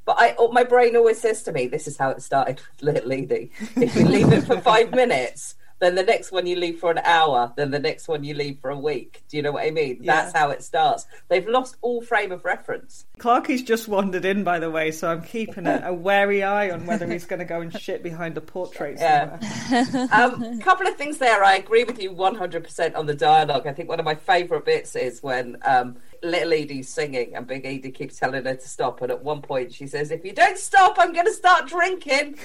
But 0.06 0.16
I, 0.20 0.36
my 0.54 0.64
brain 0.64 0.96
always 0.96 1.20
says 1.20 1.44
to 1.44 1.52
me, 1.52 1.68
"This 1.68 1.88
is 1.88 1.98
how 1.98 2.12
it 2.12 2.22
started, 2.22 2.62
little 2.82 3.12
Edie. 3.12 3.52
If 3.76 3.96
you 3.96 4.06
leave 4.06 4.32
it 4.32 4.46
for 4.46 4.62
five 4.62 4.92
minutes, 4.92 5.56
then 5.80 5.96
the 5.96 6.04
next 6.04 6.32
one 6.32 6.48
you 6.48 6.56
leave 6.56 6.80
for 6.80 6.92
an 6.92 7.00
hour, 7.00 7.54
then 7.56 7.72
the 7.72 7.80
next 7.80 8.08
one 8.08 8.24
you 8.24 8.34
leave 8.34 8.60
for 8.60 8.70
a 8.70 8.78
week. 8.78 9.24
Do 9.30 9.38
you 9.38 9.44
know 9.44 9.52
what 9.52 9.66
I 9.66 9.72
mean? 9.72 10.00
Yeah. 10.02 10.16
That's 10.16 10.38
how 10.38 10.50
it 10.50 10.64
starts. 10.64 11.06
They've 11.30 11.48
lost 11.48 11.76
all 11.82 12.02
frame 12.02 12.32
of 12.32 12.46
reference. 12.46 13.06
Clarky's 13.20 13.64
just 13.64 13.88
wandered 13.88 14.26
in, 14.26 14.44
by 14.44 14.60
the 14.60 14.72
way, 14.72 14.92
so 14.92 15.10
I'm 15.10 15.22
keeping 15.22 15.68
a, 15.68 15.84
a 15.86 15.94
wary 15.94 16.44
eye 16.44 16.72
on 16.72 16.86
whether 16.86 17.08
he's 17.08 17.26
going 17.26 17.40
to 17.40 17.46
go 17.46 17.62
and 17.62 17.78
shit 17.80 18.04
behind 18.04 18.38
a 18.38 18.42
portrait 18.42 19.00
somewhere. 19.00 19.40
Yeah. 19.70 20.08
um, 20.12 20.60
couple 20.62 20.88
of 20.88 20.96
things 20.96 21.18
there. 21.18 21.44
I 21.44 21.56
agree 21.56 21.84
with 21.84 22.02
you 22.02 22.12
100% 22.12 22.96
on 22.96 23.06
the 23.06 23.16
dialogue. 23.16 23.68
I 23.68 23.74
think 23.74 23.90
one 23.90 24.00
of 24.00 24.06
my 24.06 24.16
favourite 24.16 24.66
bits 24.66 24.96
is 24.96 25.22
when 25.22 25.58
um, 25.66 25.98
little 26.24 26.54
Edie's 26.54 26.90
singing 26.90 27.36
and 27.36 27.46
Big 27.48 27.66
Edie 27.66 27.92
keeps 27.92 28.18
telling 28.18 28.46
her 28.46 28.56
to 28.56 28.68
stop. 28.68 29.02
And 29.02 29.12
at 29.12 29.24
one 29.24 29.42
point 29.42 29.74
she 29.74 29.88
says, 29.88 30.12
If 30.12 30.26
you 30.26 30.34
don't 30.34 30.58
stop, 30.58 30.96
I'm 30.98 31.14
going 31.14 31.26
to 31.26 31.34
start 31.34 31.68
drinking. 31.68 32.38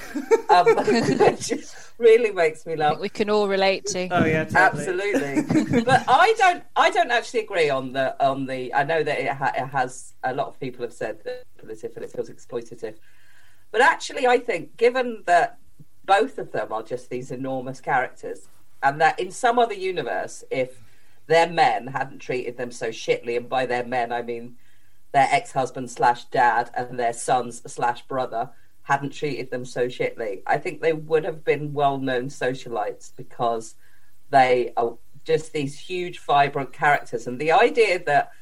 Um, 0.51 0.67
really 1.99 2.33
makes 2.33 2.67
me 2.67 2.77
laugh. 2.77 2.99
we 2.99 3.09
can 3.09 3.31
all 3.31 3.49
relate 3.49 3.87
to. 3.87 4.09
Oh 4.09 4.25
yeah, 4.25 4.45
totally. 4.45 4.87
absolutely. 4.87 5.83
but 5.83 6.05
I 6.09 6.35
don't. 6.37 6.65
I 6.77 6.91
don't 6.91 7.11
actually 7.11 7.41
agree 7.41 7.71
on 7.71 7.93
the 7.93 8.23
on 8.25 8.47
the. 8.47 8.75
I 8.75 8.85
know 8.85 9.03
that 9.03 9.19
it, 9.21 9.33
ha, 9.33 9.53
it 9.57 9.67
has. 9.67 10.15
A 10.25 10.35
lot 10.35 10.49
of 10.49 10.59
people 10.61 10.83
have 10.83 10.93
said 10.93 11.23
that 11.25 11.45
manipulative 11.63 11.97
and 11.97 12.05
it 12.05 12.13
feels 12.13 12.31
exploitative. 12.31 12.97
But 13.71 13.81
actually, 13.81 14.27
I 14.27 14.39
think 14.39 14.77
given 14.77 15.23
that 15.27 15.59
both 16.05 16.39
of 16.39 16.53
them 16.53 16.73
are 16.73 16.83
just 16.83 17.11
these 17.11 17.31
enormous 17.31 17.81
characters, 17.81 18.49
and 18.83 19.01
that 19.01 19.19
in 19.19 19.31
some 19.31 19.59
other 19.59 19.75
universe, 19.75 20.45
if 20.51 20.79
their 21.27 21.49
men 21.49 21.87
hadn't 21.89 22.19
treated 22.19 22.57
them 22.57 22.71
so 22.71 22.89
shitly, 22.89 23.37
and 23.37 23.49
by 23.49 23.67
their 23.67 23.85
men 23.85 24.13
I 24.13 24.23
mean 24.23 24.57
their 25.13 25.29
ex-husband 25.31 25.91
slash 25.91 26.25
dad 26.27 26.71
and 26.75 26.99
their 26.99 27.13
sons 27.13 27.63
slash 27.67 28.03
brother 28.03 28.51
hadn't 28.85 29.13
treated 29.13 29.51
them 29.51 29.65
so 29.65 29.87
shitly, 29.87 30.43
I 30.47 30.59
think 30.59 30.81
they 30.81 30.93
would 30.93 31.25
have 31.25 31.45
been 31.45 31.73
well-known 31.73 32.27
socialites 32.27 33.13
because 33.17 33.75
they 34.31 34.73
are 34.77 34.97
just 35.25 35.53
these 35.53 35.79
huge, 35.79 36.19
vibrant 36.19 36.73
characters, 36.73 37.27
and 37.27 37.41
the 37.41 37.53
idea 37.53 38.03
that 38.05 38.33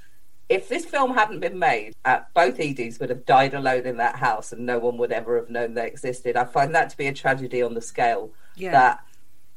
if 0.48 0.68
this 0.68 0.84
film 0.84 1.14
hadn't 1.14 1.40
been 1.40 1.58
made, 1.58 1.94
uh, 2.04 2.20
both 2.34 2.56
Edies 2.58 2.98
would 2.98 3.10
have 3.10 3.26
died 3.26 3.54
alone 3.54 3.84
in 3.86 3.98
that 3.98 4.16
house, 4.16 4.50
and 4.52 4.64
no 4.64 4.78
one 4.78 4.96
would 4.96 5.12
ever 5.12 5.36
have 5.36 5.50
known 5.50 5.74
they 5.74 5.86
existed. 5.86 6.36
I 6.36 6.44
find 6.44 6.74
that 6.74 6.90
to 6.90 6.96
be 6.96 7.06
a 7.06 7.12
tragedy 7.12 7.62
on 7.62 7.74
the 7.74 7.82
scale 7.82 8.32
Yeah. 8.56 8.72
that 8.72 9.00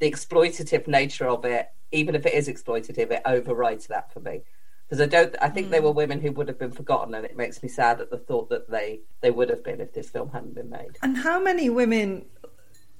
the 0.00 0.10
exploitative 0.10 0.86
nature 0.86 1.26
of 1.26 1.44
it, 1.44 1.70
even 1.94 2.14
if 2.14 2.26
it 2.26 2.34
is 2.34 2.48
exploitative, 2.48 3.10
it 3.10 3.22
overrides 3.24 3.86
that 3.86 4.12
for 4.12 4.20
me. 4.20 4.42
Because 4.88 5.00
I 5.00 5.06
don't, 5.06 5.34
I 5.40 5.48
think 5.48 5.70
they 5.70 5.78
hmm. 5.78 5.84
were 5.84 5.92
women 5.92 6.20
who 6.20 6.32
would 6.32 6.48
have 6.48 6.58
been 6.58 6.72
forgotten, 6.72 7.14
and 7.14 7.24
it 7.24 7.36
makes 7.36 7.62
me 7.62 7.68
sad 7.68 8.00
at 8.00 8.10
the 8.10 8.18
thought 8.18 8.50
that 8.50 8.70
they 8.70 9.00
they 9.22 9.30
would 9.30 9.48
have 9.48 9.64
been 9.64 9.80
if 9.80 9.94
this 9.94 10.10
film 10.10 10.30
hadn't 10.30 10.54
been 10.54 10.68
made. 10.68 10.98
And 11.02 11.16
how 11.16 11.40
many 11.40 11.70
women, 11.70 12.26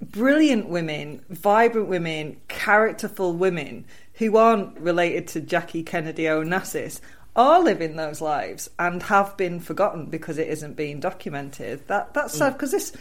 brilliant 0.01 0.69
women, 0.69 1.23
vibrant 1.29 1.89
women, 1.89 2.41
characterful 2.49 3.35
women 3.35 3.85
who 4.15 4.37
aren't 4.37 4.79
related 4.79 5.29
to 5.29 5.41
Jackie 5.41 5.83
Kennedy 5.83 6.23
Onassis 6.25 7.01
are 7.37 7.61
living 7.61 7.97
those 7.97 8.21
lives 8.21 8.71
and 8.79 9.03
have 9.03 9.37
been 9.37 9.61
forgotten 9.61 10.07
because 10.07 10.39
it 10.39 10.49
isn't 10.49 10.77
being 10.77 11.01
documented. 11.01 11.87
That 11.89 12.15
that's 12.15 12.33
hmm. 12.33 12.39
sad 12.39 12.53
because 12.55 12.71
this 12.71 12.93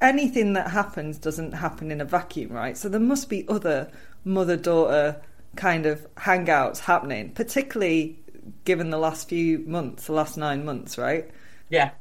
anything 0.00 0.54
that 0.54 0.70
happens 0.70 1.18
doesn't 1.18 1.52
happen 1.52 1.90
in 1.90 2.00
a 2.00 2.04
vacuum, 2.04 2.52
right? 2.52 2.76
So 2.76 2.88
there 2.88 3.00
must 3.00 3.28
be 3.28 3.46
other 3.48 3.90
mother 4.24 4.56
daughter 4.56 5.20
kind 5.56 5.86
of 5.86 6.06
hangouts 6.16 6.80
happening, 6.80 7.32
particularly 7.32 8.18
given 8.64 8.90
the 8.90 8.98
last 8.98 9.28
few 9.28 9.60
months, 9.60 10.06
the 10.06 10.12
last 10.12 10.36
nine 10.36 10.64
months, 10.64 10.98
right? 10.98 11.30
Yeah, 11.68 11.92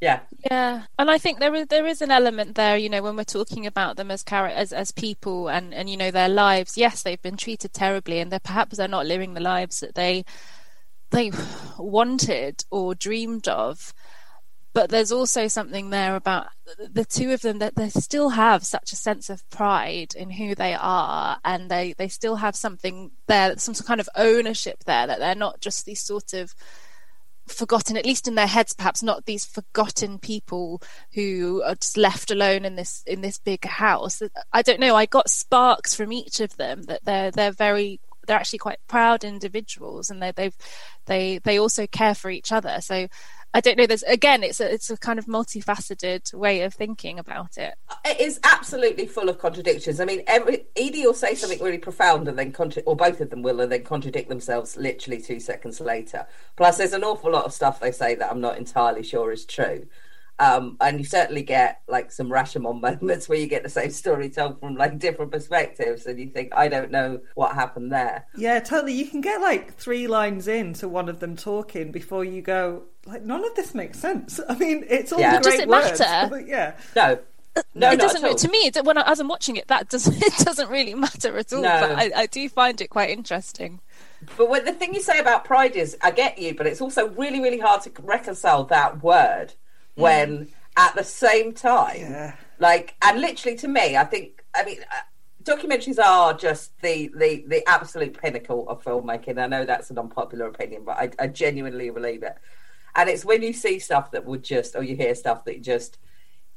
yeah, 0.00 0.20
Yeah, 0.50 0.84
and 0.98 1.10
I 1.10 1.18
think 1.18 1.38
there 1.38 1.54
is 1.54 1.66
there 1.66 1.86
is 1.86 2.00
an 2.00 2.10
element 2.10 2.54
there, 2.54 2.76
you 2.76 2.88
know, 2.88 3.02
when 3.02 3.16
we're 3.16 3.24
talking 3.24 3.66
about 3.66 3.96
them 3.96 4.10
as 4.10 4.24
char- 4.24 4.46
as 4.46 4.72
as 4.72 4.90
people 4.90 5.48
and 5.48 5.74
and 5.74 5.90
you 5.90 5.96
know 5.98 6.10
their 6.10 6.28
lives. 6.30 6.78
Yes, 6.78 7.02
they've 7.02 7.20
been 7.20 7.36
treated 7.36 7.74
terribly, 7.74 8.20
and 8.20 8.32
they're 8.32 8.40
perhaps 8.40 8.78
they're 8.78 8.88
not 8.88 9.06
living 9.06 9.34
the 9.34 9.40
lives 9.40 9.80
that 9.80 9.94
they 9.94 10.24
they 11.10 11.32
wanted 11.78 12.64
or 12.70 12.94
dreamed 12.94 13.48
of. 13.48 13.94
But 14.72 14.90
there's 14.90 15.10
also 15.10 15.48
something 15.48 15.90
there 15.90 16.14
about 16.14 16.46
the 16.78 17.04
two 17.04 17.32
of 17.32 17.40
them 17.40 17.58
that 17.58 17.74
they 17.74 17.88
still 17.88 18.30
have 18.30 18.64
such 18.64 18.92
a 18.92 18.96
sense 18.96 19.28
of 19.28 19.48
pride 19.50 20.14
in 20.14 20.30
who 20.30 20.54
they 20.54 20.74
are, 20.74 21.38
and 21.44 21.68
they 21.70 21.94
they 21.98 22.08
still 22.08 22.36
have 22.36 22.54
something 22.54 23.10
there, 23.26 23.56
some 23.58 23.74
kind 23.74 24.00
of 24.00 24.08
ownership 24.14 24.84
there 24.84 25.08
that 25.08 25.18
they're 25.18 25.34
not 25.34 25.60
just 25.60 25.86
these 25.86 26.00
sort 26.00 26.32
of 26.34 26.54
forgotten, 27.48 27.96
at 27.96 28.06
least 28.06 28.28
in 28.28 28.36
their 28.36 28.46
heads, 28.46 28.72
perhaps 28.72 29.02
not 29.02 29.26
these 29.26 29.44
forgotten 29.44 30.18
people 30.18 30.80
who 31.14 31.62
are 31.64 31.74
just 31.74 31.96
left 31.96 32.30
alone 32.30 32.64
in 32.64 32.76
this 32.76 33.02
in 33.06 33.20
this 33.20 33.38
big 33.38 33.64
house. 33.64 34.22
I 34.52 34.62
don't 34.62 34.80
know. 34.80 34.94
I 34.94 35.06
got 35.06 35.28
sparks 35.28 35.94
from 35.94 36.12
each 36.12 36.40
of 36.40 36.56
them 36.56 36.84
that 36.84 37.04
they're 37.04 37.30
they're 37.30 37.52
very 37.52 38.00
they're 38.26 38.36
actually 38.36 38.58
quite 38.58 38.78
proud 38.88 39.24
individuals, 39.24 40.10
and 40.10 40.22
they 40.22 40.32
they've 40.32 40.56
they 41.06 41.38
they 41.38 41.58
also 41.58 41.86
care 41.86 42.14
for 42.14 42.30
each 42.30 42.52
other. 42.52 42.78
So. 42.80 43.08
I 43.52 43.60
don't 43.60 43.76
know. 43.76 43.86
There's 43.86 44.04
again, 44.04 44.44
it's 44.44 44.60
a 44.60 44.72
it's 44.72 44.90
a 44.90 44.96
kind 44.96 45.18
of 45.18 45.26
multifaceted 45.26 46.32
way 46.32 46.62
of 46.62 46.72
thinking 46.72 47.18
about 47.18 47.58
it. 47.58 47.74
it 48.04 48.20
is 48.20 48.38
absolutely 48.44 49.06
full 49.06 49.28
of 49.28 49.40
contradictions. 49.40 49.98
I 49.98 50.04
mean, 50.04 50.22
every 50.28 50.66
Edie 50.76 51.04
will 51.04 51.14
say 51.14 51.34
something 51.34 51.60
really 51.60 51.78
profound, 51.78 52.28
and 52.28 52.38
then 52.38 52.52
contra- 52.52 52.84
or 52.84 52.94
both 52.94 53.20
of 53.20 53.30
them 53.30 53.42
will, 53.42 53.60
and 53.60 53.72
then 53.72 53.82
contradict 53.82 54.28
themselves 54.28 54.76
literally 54.76 55.20
two 55.20 55.40
seconds 55.40 55.80
later. 55.80 56.28
Plus, 56.56 56.78
there's 56.78 56.92
an 56.92 57.02
awful 57.02 57.32
lot 57.32 57.44
of 57.44 57.52
stuff 57.52 57.80
they 57.80 57.90
say 57.90 58.14
that 58.14 58.30
I'm 58.30 58.40
not 58.40 58.56
entirely 58.56 59.02
sure 59.02 59.32
is 59.32 59.44
true. 59.44 59.88
Um, 60.40 60.78
and 60.80 60.98
you 60.98 61.04
certainly 61.04 61.42
get 61.42 61.82
like 61.86 62.10
some 62.10 62.30
Rashomon 62.30 62.80
moments 62.80 63.28
where 63.28 63.38
you 63.38 63.46
get 63.46 63.62
the 63.62 63.68
same 63.68 63.90
story 63.90 64.30
told 64.30 64.58
from 64.58 64.74
like 64.74 64.98
different 64.98 65.30
perspectives, 65.32 66.06
and 66.06 66.18
you 66.18 66.28
think, 66.30 66.52
I 66.56 66.68
don't 66.68 66.90
know 66.90 67.20
what 67.34 67.54
happened 67.54 67.92
there. 67.92 68.26
Yeah, 68.36 68.58
totally. 68.60 68.94
You 68.94 69.06
can 69.06 69.20
get 69.20 69.40
like 69.42 69.74
three 69.76 70.06
lines 70.06 70.48
into 70.48 70.88
one 70.88 71.10
of 71.10 71.20
them 71.20 71.36
talking 71.36 71.92
before 71.92 72.24
you 72.24 72.40
go, 72.40 72.84
like, 73.04 73.22
none 73.22 73.44
of 73.44 73.54
this 73.54 73.74
makes 73.74 73.98
sense. 73.98 74.40
I 74.48 74.54
mean, 74.56 74.84
it's 74.88 75.12
all 75.12 75.20
Yeah. 75.20 75.40
great 75.42 75.44
Does 75.52 75.60
it 75.60 75.68
words. 75.68 76.00
matter? 76.00 76.28
but 76.30 76.48
yeah. 76.48 76.72
No, 76.96 77.18
no, 77.74 77.90
it 77.92 77.98
doesn't. 78.00 78.38
To 78.38 78.48
me, 78.48 78.70
when 78.82 78.96
I, 78.96 79.02
as 79.10 79.20
I'm 79.20 79.28
watching 79.28 79.56
it, 79.56 79.68
that 79.68 79.88
does 79.90 80.06
it 80.22 80.44
doesn't 80.44 80.70
really 80.70 80.94
matter 80.94 81.36
at 81.36 81.52
all. 81.52 81.60
No. 81.60 81.80
But 81.80 81.90
I, 81.92 82.10
I 82.22 82.26
do 82.26 82.48
find 82.48 82.80
it 82.80 82.88
quite 82.88 83.10
interesting. 83.10 83.80
But 84.36 84.48
what 84.48 84.64
the 84.64 84.72
thing 84.72 84.94
you 84.94 85.00
say 85.02 85.18
about 85.18 85.44
pride 85.44 85.76
is, 85.76 85.96
I 86.02 86.10
get 86.12 86.38
you, 86.38 86.54
but 86.54 86.66
it's 86.66 86.80
also 86.80 87.08
really, 87.10 87.40
really 87.40 87.58
hard 87.58 87.82
to 87.82 87.92
reconcile 88.02 88.64
that 88.64 89.02
word 89.02 89.54
when 90.00 90.48
at 90.76 90.94
the 90.94 91.04
same 91.04 91.52
time, 91.52 92.00
Yeah. 92.00 92.36
like, 92.58 92.94
and 93.02 93.20
literally 93.20 93.56
to 93.58 93.68
me, 93.68 93.96
I 93.96 94.04
think, 94.04 94.44
I 94.54 94.64
mean, 94.64 94.78
uh, 94.82 95.00
documentaries 95.42 95.98
are 95.98 96.34
just 96.34 96.80
the, 96.80 97.10
the, 97.16 97.44
the 97.46 97.68
absolute 97.68 98.20
pinnacle 98.20 98.68
of 98.68 98.82
filmmaking. 98.82 99.38
I 99.42 99.46
know 99.46 99.64
that's 99.64 99.90
an 99.90 99.98
unpopular 99.98 100.46
opinion, 100.46 100.84
but 100.84 100.96
I, 100.96 101.10
I 101.18 101.26
genuinely 101.28 101.90
believe 101.90 102.22
it. 102.22 102.36
And 102.94 103.08
it's 103.08 103.24
when 103.24 103.42
you 103.42 103.52
see 103.52 103.78
stuff 103.78 104.10
that 104.12 104.24
would 104.24 104.42
just, 104.42 104.74
or 104.76 104.82
you 104.82 104.96
hear 104.96 105.14
stuff 105.14 105.44
that 105.44 105.62
just, 105.62 105.98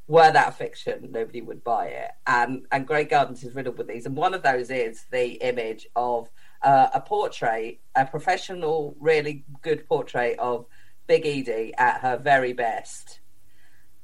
were 0.08 0.32
that 0.32 0.58
fiction, 0.58 1.08
nobody 1.12 1.42
would 1.42 1.64
buy 1.64 1.86
it. 1.86 2.12
And 2.28 2.66
and 2.74 2.86
Grey 2.86 3.06
Gardens 3.06 3.42
is 3.42 3.56
riddled 3.56 3.78
with 3.78 3.88
these. 3.88 4.06
And 4.06 4.18
one 4.18 4.34
of 4.34 4.44
those 4.44 4.70
is 4.70 5.06
the 5.12 5.36
image 5.36 5.88
of 5.96 6.30
uh, 6.62 6.88
a 6.94 7.00
portrait, 7.00 7.80
a 7.96 8.06
professional, 8.06 8.98
really 9.00 9.46
good 9.62 9.88
portrait 9.88 10.38
of 10.40 10.66
Big 11.08 11.26
Edie 11.26 11.74
at 11.78 12.02
her 12.02 12.18
very 12.18 12.52
best. 12.52 13.22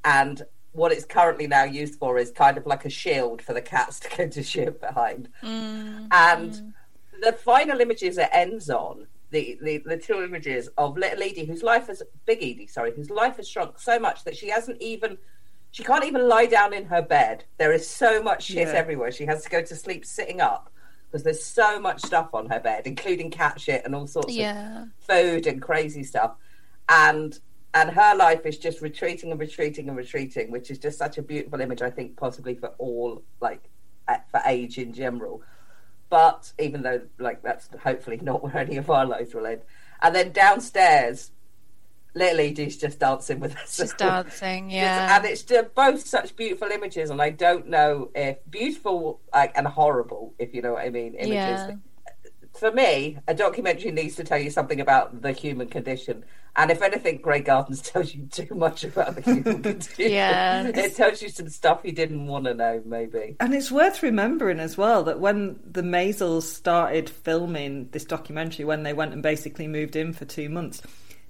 And 0.04 0.42
what 0.72 0.92
it's 0.92 1.04
currently 1.04 1.46
now 1.46 1.64
used 1.64 1.98
for 1.98 2.16
is 2.18 2.30
kind 2.30 2.56
of 2.56 2.66
like 2.66 2.84
a 2.84 2.90
shield 2.90 3.42
for 3.42 3.52
the 3.52 3.62
cats 3.62 4.00
to 4.00 4.16
go 4.16 4.28
to 4.28 4.42
shit 4.42 4.80
behind. 4.80 5.28
Mm, 5.42 6.08
and 6.10 6.52
mm. 6.52 6.72
the 7.22 7.32
final 7.32 7.80
images 7.80 8.18
it 8.18 8.28
ends 8.32 8.70
on, 8.70 9.06
the, 9.30 9.58
the, 9.62 9.78
the 9.78 9.96
two 9.96 10.22
images 10.22 10.68
of 10.78 10.96
little 10.96 11.22
Edie, 11.22 11.44
whose 11.44 11.62
life 11.62 11.86
has, 11.86 12.02
Big 12.26 12.38
Edie, 12.38 12.66
sorry, 12.66 12.92
whose 12.94 13.10
life 13.10 13.36
has 13.36 13.48
shrunk 13.48 13.78
so 13.78 13.98
much 13.98 14.24
that 14.24 14.36
she 14.36 14.48
hasn't 14.48 14.80
even 14.80 15.18
she 15.72 15.84
can't 15.84 16.04
even 16.04 16.28
lie 16.28 16.46
down 16.46 16.72
in 16.72 16.84
her 16.86 17.02
bed. 17.02 17.44
There 17.58 17.72
is 17.72 17.88
so 17.88 18.22
much 18.22 18.44
shit 18.44 18.68
Yeah. 18.68 18.74
everywhere. 18.74 19.12
She 19.12 19.24
has 19.26 19.44
to 19.44 19.50
go 19.50 19.62
to 19.62 19.76
sleep 19.76 20.04
sitting 20.04 20.40
up 20.40 20.72
because 21.06 21.22
there's 21.22 21.44
so 21.44 21.78
much 21.78 22.02
stuff 22.02 22.34
on 22.34 22.48
her 22.50 22.60
bed, 22.60 22.86
including 22.86 23.30
cat 23.30 23.60
shit 23.60 23.84
and 23.84 23.94
all 23.94 24.06
sorts 24.06 24.34
Yeah. 24.34 24.82
of 24.82 24.88
food 25.00 25.46
and 25.46 25.62
crazy 25.62 26.02
stuff. 26.02 26.34
And 26.88 27.38
and 27.74 27.90
her 27.90 28.14
life 28.16 28.44
is 28.46 28.58
just 28.58 28.80
retreating 28.80 29.30
and 29.30 29.38
retreating 29.38 29.88
and 29.88 29.96
retreating, 29.96 30.50
which 30.50 30.70
is 30.70 30.78
just 30.78 30.98
such 30.98 31.18
a 31.18 31.22
beautiful 31.22 31.60
image. 31.60 31.82
I 31.82 31.90
think 31.90 32.16
possibly 32.16 32.54
for 32.54 32.68
all 32.78 33.22
like 33.40 33.62
for 34.30 34.40
age 34.46 34.78
in 34.78 34.92
general. 34.92 35.42
But 36.08 36.52
even 36.58 36.82
though 36.82 37.02
like 37.18 37.42
that's 37.42 37.68
hopefully 37.82 38.18
not 38.22 38.42
where 38.42 38.58
any 38.58 38.76
of 38.76 38.90
our 38.90 39.06
lives 39.06 39.34
will 39.34 39.46
end. 39.46 39.62
And 40.02 40.14
then 40.14 40.32
downstairs, 40.32 41.30
little 42.14 42.40
Edie's 42.40 42.76
just 42.76 42.98
dancing 42.98 43.40
with 43.40 43.56
us. 43.56 43.76
She's 43.76 43.92
dancing, 43.94 44.70
yeah. 44.70 45.16
and 45.16 45.24
it's 45.24 45.42
just 45.42 45.74
both 45.74 46.06
such 46.06 46.34
beautiful 46.36 46.68
images, 46.68 47.10
and 47.10 47.20
I 47.20 47.30
don't 47.30 47.68
know 47.68 48.10
if 48.14 48.38
beautiful 48.50 49.20
like, 49.32 49.52
and 49.56 49.66
horrible, 49.66 50.34
if 50.38 50.54
you 50.54 50.62
know 50.62 50.72
what 50.72 50.84
I 50.84 50.90
mean. 50.90 51.14
Images. 51.14 51.32
Yeah. 51.34 51.74
For 52.60 52.70
me, 52.70 53.16
a 53.26 53.32
documentary 53.32 53.90
needs 53.90 54.16
to 54.16 54.24
tell 54.24 54.36
you 54.36 54.50
something 54.50 54.82
about 54.82 55.22
the 55.22 55.32
human 55.32 55.68
condition, 55.68 56.26
and 56.54 56.70
if 56.70 56.82
anything, 56.82 57.16
Grey 57.16 57.40
Gardens 57.40 57.80
tells 57.90 58.14
you 58.14 58.26
too 58.26 58.54
much 58.54 58.84
about 58.84 59.14
the 59.14 59.22
human 59.22 59.62
condition. 59.62 60.12
Yeah. 60.12 60.66
it 60.66 60.94
tells 60.94 61.22
you 61.22 61.30
some 61.30 61.48
stuff 61.48 61.80
you 61.84 61.92
didn't 61.92 62.26
want 62.26 62.44
to 62.44 62.52
know, 62.52 62.82
maybe. 62.84 63.36
And 63.40 63.54
it's 63.54 63.72
worth 63.72 64.02
remembering 64.02 64.60
as 64.60 64.76
well 64.76 65.02
that 65.04 65.20
when 65.20 65.58
the 65.64 65.80
Maysles 65.80 66.42
started 66.42 67.08
filming 67.08 67.88
this 67.92 68.04
documentary, 68.04 68.66
when 68.66 68.82
they 68.82 68.92
went 68.92 69.14
and 69.14 69.22
basically 69.22 69.66
moved 69.66 69.96
in 69.96 70.12
for 70.12 70.26
two 70.26 70.50
months, 70.50 70.82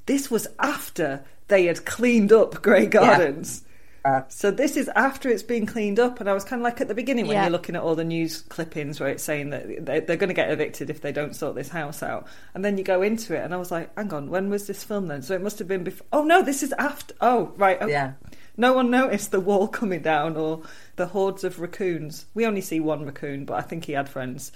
this 0.07 0.33
was 0.33 0.49
after 0.59 1.23
they 1.47 1.67
had 1.67 1.85
cleaned 1.85 2.33
up 2.33 2.61
Grey 2.61 2.87
Gardens. 2.87 3.63
Uh, 4.05 4.23
So 4.29 4.51
this 4.51 4.77
is 4.77 4.89
after 4.97 5.29
it's 5.29 5.43
been 5.43 5.67
cleaned 5.67 6.01
up, 6.01 6.21
and 6.21 6.29
I 6.29 6.33
was 6.33 6.45
kind 6.45 6.61
of 6.61 6.65
like 6.65 6.81
at 6.81 6.89
the 6.89 6.95
beginning 6.95 7.27
when 7.27 7.35
Yeah. 7.37 7.43
you're 7.45 7.51
looking 7.51 7.77
at 7.77 7.83
all 7.83 7.95
the 7.95 8.05
news 8.05 8.41
clippings 8.43 8.99
where 8.99 9.09
it's 9.11 9.23
saying 9.23 9.51
that 9.51 9.85
they- 9.85 10.01
they're 10.01 10.17
going 10.17 10.29
to 10.29 10.35
get 10.35 10.51
evicted 10.51 10.89
if 10.89 11.01
they 11.03 11.13
don't 11.13 11.37
sort 11.37 11.55
this 11.55 11.69
house 11.69 12.03
out, 12.03 12.27
and 12.55 12.65
then 12.65 12.79
you 12.79 12.85
go 12.85 13.03
into 13.03 13.35
it, 13.35 13.45
and 13.45 13.53
I 13.53 13.59
was 13.59 13.71
like, 13.71 13.91
hang 13.97 14.13
on, 14.15 14.31
when 14.31 14.49
was 14.49 14.67
this 14.67 14.83
filmed 14.85 15.11
then? 15.11 15.21
So 15.23 15.35
it 15.35 15.43
must 15.43 15.59
have 15.59 15.69
been 15.69 15.85
before. 15.85 16.07
Oh 16.13 16.25
no, 16.25 16.43
this 16.43 16.63
is 16.63 16.73
after. 16.79 17.15
Oh 17.21 17.53
right, 17.57 17.79
oh, 17.81 17.87
Yeah. 17.87 18.13
No 18.57 18.73
one 18.73 18.91
noticed 18.91 19.31
the 19.33 19.41
wall 19.41 19.69
coming 19.81 20.01
down 20.01 20.37
or 20.37 20.63
the 20.97 21.07
hordes 21.07 21.45
of 21.45 21.61
raccoons. 21.61 22.27
We 22.35 22.47
only 22.47 22.61
see 22.63 22.81
one 22.81 23.05
raccoon, 23.05 23.45
but 23.45 23.55
I 23.55 23.63
think 23.63 23.85
he 23.85 23.93
had 23.93 24.09
friends 24.09 24.53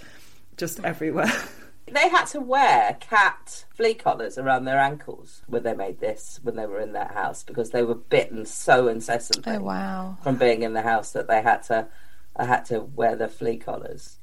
just 0.56 0.82
everywhere. 0.84 1.32
They 1.86 2.08
had 2.08 2.24
to 2.26 2.40
wear 2.40 2.96
cat 3.00 3.66
flea 3.74 3.94
collars 3.94 4.38
around 4.38 4.64
their 4.64 4.78
ankles 4.78 5.42
when 5.46 5.62
they 5.62 5.74
made 5.74 6.00
this, 6.00 6.40
when 6.42 6.56
they 6.56 6.66
were 6.66 6.80
in 6.80 6.92
that 6.92 7.12
house, 7.12 7.42
because 7.42 7.70
they 7.70 7.82
were 7.82 7.94
bitten 7.94 8.46
so 8.46 8.88
incessantly. 8.88 9.56
Oh 9.56 9.60
wow. 9.60 10.18
from 10.22 10.36
being 10.36 10.62
in 10.62 10.72
the 10.72 10.82
house 10.82 11.12
that 11.12 11.28
they 11.28 11.42
had 11.42 11.62
to 11.64 11.88
I 12.36 12.46
had 12.46 12.64
to 12.66 12.80
wear 12.80 13.16
the 13.16 13.28
flea 13.28 13.58
collars. 13.58 14.18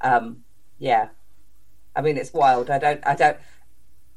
Um, 0.00 0.44
yeah, 0.78 1.08
I 1.96 2.02
mean 2.02 2.16
it's 2.16 2.32
wild. 2.32 2.68
I 2.70 2.78
don't 2.78 3.00
I 3.06 3.14
don't 3.14 3.38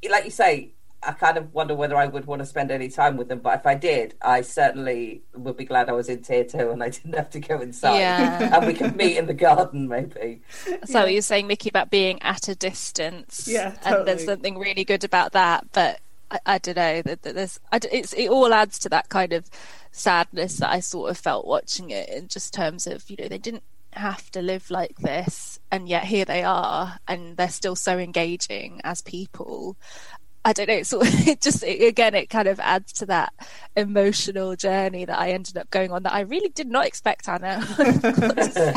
like 0.08 0.24
you 0.24 0.30
say. 0.30 0.72
I 1.08 1.12
kind 1.12 1.38
of 1.38 1.54
wonder 1.54 1.74
whether 1.74 1.96
I 1.96 2.06
would 2.06 2.26
want 2.26 2.40
to 2.40 2.46
spend 2.46 2.70
any 2.70 2.90
time 2.90 3.16
with 3.16 3.28
them, 3.28 3.38
but 3.38 3.58
if 3.58 3.66
I 3.66 3.74
did, 3.74 4.14
I 4.20 4.42
certainly 4.42 5.22
would 5.34 5.56
be 5.56 5.64
glad 5.64 5.88
I 5.88 5.92
was 5.92 6.10
in 6.10 6.20
tier 6.20 6.44
two 6.44 6.70
and 6.70 6.82
I 6.82 6.90
didn't 6.90 7.14
have 7.14 7.30
to 7.30 7.40
go 7.40 7.60
inside. 7.60 7.98
Yeah. 7.98 8.54
and 8.56 8.66
we 8.66 8.74
could 8.74 8.94
meet 8.94 9.16
in 9.16 9.24
the 9.24 9.32
garden 9.32 9.88
maybe. 9.88 10.42
So 10.84 11.06
you're 11.06 11.22
saying, 11.22 11.46
Mickey, 11.46 11.70
about 11.70 11.88
being 11.88 12.20
at 12.20 12.48
a 12.48 12.54
distance. 12.54 13.48
Yeah, 13.48 13.74
And 13.86 14.06
there's 14.06 14.26
something 14.26 14.58
really 14.58 14.84
good 14.84 15.02
about 15.02 15.32
that. 15.32 15.66
But 15.72 16.00
I, 16.30 16.40
I 16.44 16.58
don't 16.58 16.76
know 16.76 17.00
that, 17.00 17.22
that 17.22 17.34
there's 17.34 17.58
I 17.72 17.78
d 17.78 17.88
it's 17.90 18.12
it 18.12 18.28
all 18.28 18.52
adds 18.52 18.78
to 18.80 18.90
that 18.90 19.08
kind 19.08 19.32
of 19.32 19.48
sadness 19.90 20.58
that 20.58 20.70
I 20.70 20.80
sort 20.80 21.10
of 21.10 21.16
felt 21.16 21.46
watching 21.46 21.88
it 21.88 22.10
in 22.10 22.28
just 22.28 22.52
terms 22.52 22.86
of 22.86 23.08
you 23.08 23.16
know 23.18 23.28
they 23.28 23.38
didn't 23.38 23.62
have 23.92 24.30
to 24.30 24.42
live 24.42 24.70
like 24.70 24.96
this 24.98 25.58
and 25.70 25.88
yet 25.88 26.04
here 26.04 26.24
they 26.24 26.42
are 26.42 26.98
and 27.08 27.36
they're 27.36 27.48
still 27.48 27.74
so 27.74 27.98
engaging 27.98 28.80
as 28.84 29.00
people 29.00 29.76
I 30.48 30.54
don't 30.54 30.66
know. 30.68 30.82
So 30.82 31.00
it 31.02 31.42
just 31.42 31.62
it, 31.62 31.86
again, 31.86 32.14
it 32.14 32.30
kind 32.30 32.48
of 32.48 32.58
adds 32.58 32.94
to 32.94 33.06
that 33.06 33.34
emotional 33.76 34.56
journey 34.56 35.04
that 35.04 35.18
I 35.18 35.32
ended 35.32 35.58
up 35.58 35.68
going 35.68 35.92
on 35.92 36.04
that 36.04 36.14
I 36.14 36.20
really 36.20 36.48
did 36.48 36.68
not 36.68 36.86
expect, 36.86 37.28
Anna. 37.28 37.62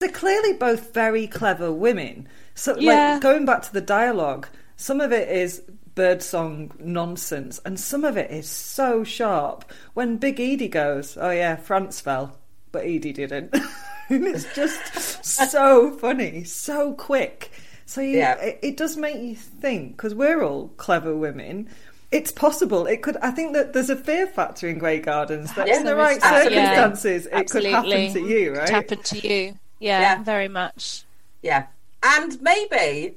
They're 0.00 0.10
clearly 0.10 0.52
both 0.54 0.92
very 0.92 1.26
clever 1.26 1.70
women. 1.72 2.28
So, 2.54 2.76
Yeah. 2.78 3.12
like, 3.14 3.22
going 3.22 3.44
back 3.44 3.62
to 3.62 3.72
the 3.72 3.80
dialogue, 3.80 4.48
some 4.76 5.00
of 5.00 5.12
it 5.12 5.28
is 5.28 5.62
birdsong 5.94 6.72
nonsense, 6.80 7.60
and 7.64 7.78
some 7.78 8.04
of 8.04 8.16
it 8.16 8.30
is 8.30 8.48
so 8.48 9.04
sharp. 9.04 9.70
When 9.94 10.16
Big 10.16 10.40
Edie 10.40 10.68
goes, 10.68 11.16
"Oh 11.20 11.30
yeah, 11.30 11.54
France 11.56 12.00
fell, 12.00 12.38
but 12.72 12.84
Edie 12.84 13.12
didn't," 13.12 13.54
and 14.08 14.26
it's 14.26 14.52
just 14.54 15.24
so 15.24 15.92
funny, 15.92 16.44
so 16.44 16.94
quick. 16.94 17.50
So 17.86 18.00
you, 18.00 18.18
Yeah. 18.18 18.34
it, 18.40 18.58
it 18.62 18.76
does 18.76 18.96
make 18.96 19.16
you 19.20 19.34
think 19.36 19.96
because 19.96 20.14
we're 20.14 20.42
all 20.42 20.68
clever 20.76 21.14
women. 21.14 21.68
It's 22.10 22.30
possible. 22.32 22.86
It 22.86 23.02
could. 23.02 23.16
I 23.18 23.30
think 23.30 23.54
that 23.54 23.72
there's 23.72 23.88
a 23.90 23.96
fear 23.96 24.26
factor 24.26 24.68
in 24.68 24.78
Grey 24.78 25.00
Gardens 25.00 25.52
that 25.54 25.66
Yeah, 25.66 25.78
in 25.78 25.84
the 25.84 25.96
right 25.96 26.18
is. 26.18 26.22
Absolutely. 26.22 26.58
circumstances 26.66 27.26
it 27.32 27.50
could 27.50 27.64
happen 27.64 28.12
to 28.12 28.20
you, 28.20 28.50
Could 28.52 28.58
right? 28.58 28.68
happen 28.68 29.02
to 29.02 29.28
you. 29.28 29.58
Yeah, 29.78 30.00
Yeah. 30.00 30.22
very 30.22 30.48
much. 30.48 31.04
Yeah. 31.42 31.66
And 32.02 32.40
maybe 32.42 33.14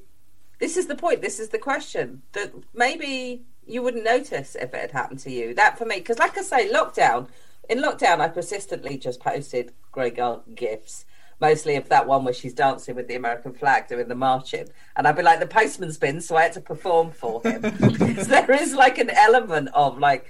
this 0.60 0.78
is 0.78 0.88
the 0.88 0.96
point, 0.96 1.22
this 1.22 1.40
is 1.40 1.50
the 1.50 1.58
question 1.60 2.22
that 2.34 2.54
maybe 2.74 3.42
you 3.68 3.82
wouldn't 3.82 4.06
notice 4.06 4.56
if 4.56 4.74
it 4.74 4.80
had 4.80 4.92
happened 4.92 5.20
to 5.22 5.32
you. 5.32 5.54
That 5.56 5.78
for 5.78 5.86
me, 5.86 5.98
because 5.98 6.18
like 6.20 6.38
I 6.38 6.42
say, 6.42 6.70
lockdown, 6.72 7.28
in 7.70 7.80
lockdown, 7.80 8.20
I 8.20 8.28
persistently 8.28 8.98
just 8.98 9.20
posted 9.20 9.74
Grey 9.92 10.12
Garden 10.12 10.54
gifs. 10.56 11.06
Mostly 11.42 11.76
of 11.76 11.90
that 11.90 12.08
one 12.08 12.24
where 12.24 12.34
she's 12.34 12.54
dancing 12.54 12.96
with 12.96 13.08
the 13.08 13.16
American 13.16 13.54
flag 13.54 13.88
doing 13.88 14.08
the 14.08 14.16
marching. 14.16 14.68
And 14.96 15.06
I'd 15.06 15.18
be 15.18 15.22
like, 15.22 15.40
the 15.40 15.48
postman's 15.48 15.98
been, 15.98 16.22
so 16.22 16.38
I 16.38 16.44
had 16.44 16.54
to 16.54 16.62
perform 16.62 17.12
for 17.12 17.42
him. 17.44 17.62
there 17.90 18.52
is 18.52 18.74
like 18.74 18.98
an 18.98 19.10
element 19.10 19.70
of 19.74 19.98
like 19.98 20.28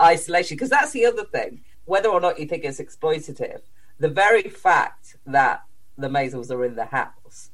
isolation. 0.00 0.56
Because 0.56 0.70
that's 0.70 0.92
the 0.92 1.04
other 1.04 1.24
thing. 1.24 1.60
Whether 1.84 2.08
or 2.08 2.20
not 2.20 2.38
you 2.38 2.46
think 2.46 2.64
it's 2.64 2.80
exploitative, 2.80 3.60
the 3.98 4.08
very 4.08 4.42
fact 4.42 5.16
that 5.26 5.62
the 5.98 6.08
Maysles 6.08 6.50
are 6.50 6.64
in 6.64 6.74
the 6.74 6.86
house 6.86 7.49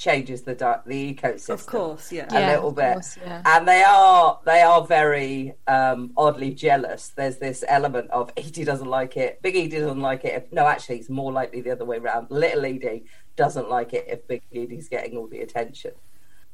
changes 0.00 0.42
the 0.42 0.54
di- 0.54 0.80
the 0.86 1.14
ecosystem. 1.14 1.50
Of 1.50 1.66
course, 1.66 2.10
yeah. 2.10 2.26
a 2.30 2.40
Yeah, 2.40 2.52
little 2.54 2.72
bit. 2.72 2.94
course, 2.94 3.18
yeah. 3.18 3.42
and 3.44 3.68
they 3.68 3.82
are 3.86 4.40
they 4.46 4.62
are 4.62 4.82
very 4.84 5.54
um 5.68 6.12
oddly 6.16 6.52
jealous. 6.54 7.02
There's 7.18 7.36
this 7.36 7.62
element 7.68 8.10
of 8.10 8.32
edie 8.36 8.64
doesn't 8.64 8.88
like 8.88 9.16
it. 9.16 9.40
Big 9.42 9.56
edie 9.56 9.68
doesn't 9.80 10.00
like 10.00 10.24
it 10.24 10.34
if, 10.38 10.52
no 10.52 10.66
actually 10.66 10.98
it's 11.00 11.10
more 11.10 11.32
likely 11.40 11.60
the 11.60 11.70
other 11.72 11.84
way 11.84 11.98
around. 11.98 12.28
Little 12.30 12.64
edie 12.64 13.04
doesn't 13.36 13.68
like 13.68 13.92
it 13.92 14.06
if 14.08 14.26
big 14.26 14.42
edie's 14.52 14.88
getting 14.88 15.16
all 15.18 15.28
the 15.28 15.40
attention. 15.42 15.92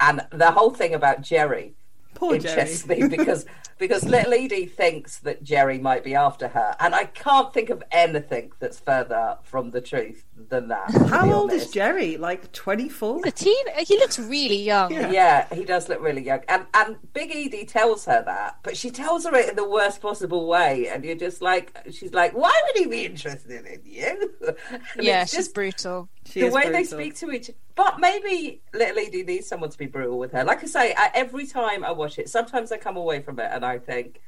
And 0.01 0.17
the 0.31 0.51
whole 0.51 0.71
thing 0.81 0.93
about 0.95 1.23
jerry 1.23 1.75
Poor 2.17 2.39
Jerry. 2.39 2.61
interests 2.61 2.87
me 2.87 3.07
because 3.09 3.47
because 3.79 4.05
little 4.05 4.33
Edie 4.33 4.67
thinks 4.67 5.19
that 5.19 5.45
Jerry 5.45 5.79
might 5.79 6.03
be 6.03 6.15
after 6.15 6.49
her, 6.49 6.75
and 6.81 6.95
I 6.95 7.05
can't 7.05 7.53
think 7.53 7.69
of 7.69 7.83
anything 7.93 8.53
that's 8.59 8.81
further 8.81 9.37
from 9.43 9.71
the 9.71 9.83
truth 9.83 10.25
than 10.49 10.69
that. 10.69 10.91
How 11.11 11.27
be 11.27 11.33
old 11.33 11.53
is. 11.53 11.71
Jerry? 11.71 12.17
Like 12.17 12.51
24? 12.53 13.21
The 13.23 13.31
teen, 13.31 13.65
he 13.79 13.99
looks 13.99 14.19
really 14.19 14.57
young. 14.57 14.93
Yeah. 14.93 15.11
Yeah, 15.11 15.55
he 15.55 15.65
does 15.65 15.89
look 15.91 16.01
really 16.01 16.25
young, 16.25 16.41
and 16.49 16.67
and 16.73 16.97
Big 17.13 17.31
Edie 17.31 17.67
tells 17.67 18.07
her 18.07 18.23
that, 18.25 18.61
but 18.63 18.77
she 18.77 18.91
tells 18.91 19.25
her 19.27 19.35
it 19.35 19.51
in 19.51 19.57
the 19.57 19.69
worst 19.69 20.01
possible 20.01 20.47
way, 20.47 20.89
and 20.89 21.05
you're 21.05 21.15
just 21.15 21.43
like, 21.43 21.77
she's 21.91 22.15
like, 22.15 22.33
why 22.33 22.59
would 22.67 22.83
he 22.83 22.87
be 22.89 23.05
interested 23.05 23.65
in 23.67 23.81
you? 23.85 24.33
Yeah, 24.99 25.23
it's 25.23 25.31
she's 25.33 25.41
just 25.41 25.55
brutal. 25.55 26.09
She 26.25 26.41
the 26.41 26.47
is 26.47 26.55
way 26.55 26.71
they 26.71 26.85
speak 26.85 27.15
to 27.17 27.31
each. 27.31 27.51
But 27.75 28.01
maybe 28.01 28.63
little 28.73 28.99
Edie 28.99 29.23
needs 29.23 29.47
someone 29.47 29.71
to 29.71 29.79
be 29.79 29.87
brutal 29.87 30.19
with 30.19 30.33
her. 30.33 30.45
Like 30.45 30.63
I 30.63 30.67
say, 30.67 30.95
I, 30.97 31.11
every 31.15 31.47
time 31.47 31.85
I 31.85 31.93
watch 31.93 32.06
it, 32.19 32.29
sometimes 32.29 32.73
I 32.73 32.79
come 32.79 32.97
away 32.97 33.21
from 33.21 33.39
it 33.39 33.51
and 33.53 33.65
I 33.65 33.79
think 33.79 34.21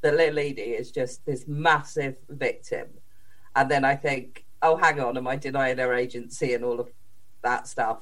the 0.00 0.12
little 0.12 0.34
lady 0.34 0.62
is 0.62 0.90
just 0.90 1.24
this 1.24 1.46
massive 1.48 2.16
victim, 2.28 2.88
and 3.56 3.70
then 3.70 3.84
I 3.84 3.96
think, 3.96 4.44
oh, 4.62 4.76
hang 4.76 5.00
on, 5.00 5.16
am 5.16 5.26
I 5.26 5.36
denying 5.36 5.78
her 5.78 5.94
agency 5.94 6.54
and 6.54 6.64
all 6.64 6.80
of 6.80 6.90
that 7.42 7.66
stuff? 7.66 7.98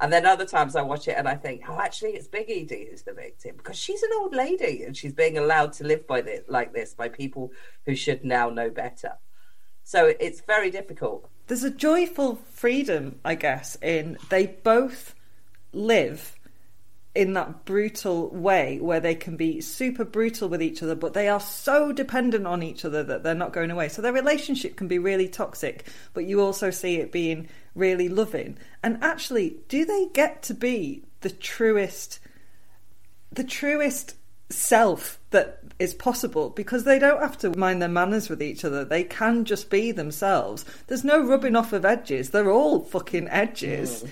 And 0.00 0.12
then 0.12 0.26
other 0.26 0.44
times 0.44 0.76
I 0.76 0.82
watch 0.82 1.08
it 1.08 1.16
and 1.16 1.26
I 1.26 1.34
think, 1.34 1.62
oh, 1.68 1.80
actually, 1.80 2.10
it's 2.10 2.28
Big 2.28 2.50
Edie 2.50 2.88
who's 2.90 3.02
the 3.02 3.14
victim 3.14 3.56
because 3.56 3.78
she's 3.78 4.02
an 4.02 4.10
old 4.18 4.34
lady 4.34 4.82
and 4.82 4.94
she's 4.94 5.14
being 5.14 5.38
allowed 5.38 5.72
to 5.74 5.84
live 5.84 6.06
by 6.06 6.20
this, 6.20 6.42
like 6.48 6.74
this 6.74 6.92
by 6.92 7.08
people 7.08 7.50
who 7.86 7.94
should 7.94 8.22
now 8.24 8.50
know 8.50 8.68
better. 8.68 9.12
So 9.84 10.12
it's 10.20 10.42
very 10.42 10.70
difficult. 10.70 11.30
There's 11.46 11.62
a 11.62 11.70
joyful 11.70 12.36
freedom, 12.52 13.20
I 13.24 13.36
guess, 13.36 13.78
in 13.80 14.18
they 14.28 14.46
both 14.46 15.14
live 15.72 16.35
in 17.16 17.32
that 17.32 17.64
brutal 17.64 18.28
way 18.28 18.78
where 18.80 19.00
they 19.00 19.14
can 19.14 19.36
be 19.36 19.60
super 19.60 20.04
brutal 20.04 20.48
with 20.48 20.62
each 20.62 20.82
other, 20.82 20.94
but 20.94 21.14
they 21.14 21.28
are 21.28 21.40
so 21.40 21.92
dependent 21.92 22.46
on 22.46 22.62
each 22.62 22.84
other 22.84 23.02
that 23.02 23.22
they're 23.22 23.34
not 23.34 23.52
going 23.52 23.70
away. 23.70 23.88
So 23.88 24.02
their 24.02 24.12
relationship 24.12 24.76
can 24.76 24.86
be 24.86 24.98
really 24.98 25.28
toxic, 25.28 25.86
but 26.12 26.26
you 26.26 26.40
also 26.40 26.70
see 26.70 26.96
it 26.96 27.10
being 27.10 27.48
really 27.74 28.08
loving. 28.08 28.58
And 28.82 29.02
actually, 29.02 29.56
do 29.68 29.84
they 29.84 30.08
get 30.12 30.42
to 30.44 30.54
be 30.54 31.02
the 31.22 31.30
truest, 31.30 32.20
the 33.32 33.44
truest 33.44 34.14
self 34.48 35.18
that 35.30 35.60
is 35.78 35.92
possible 35.94 36.50
because 36.50 36.84
they 36.84 36.98
don't 36.98 37.20
have 37.20 37.36
to 37.38 37.56
mind 37.58 37.82
their 37.82 37.88
manners 37.88 38.28
with 38.28 38.42
each 38.42 38.64
other. 38.64 38.84
They 38.84 39.04
can 39.04 39.44
just 39.44 39.70
be 39.70 39.92
themselves. 39.92 40.64
There's 40.86 41.04
no 41.04 41.20
rubbing 41.26 41.56
off 41.56 41.72
of 41.72 41.84
edges. 41.84 42.30
They're 42.30 42.50
all 42.50 42.80
fucking 42.80 43.28
edges. 43.28 44.04
Mm. 44.04 44.10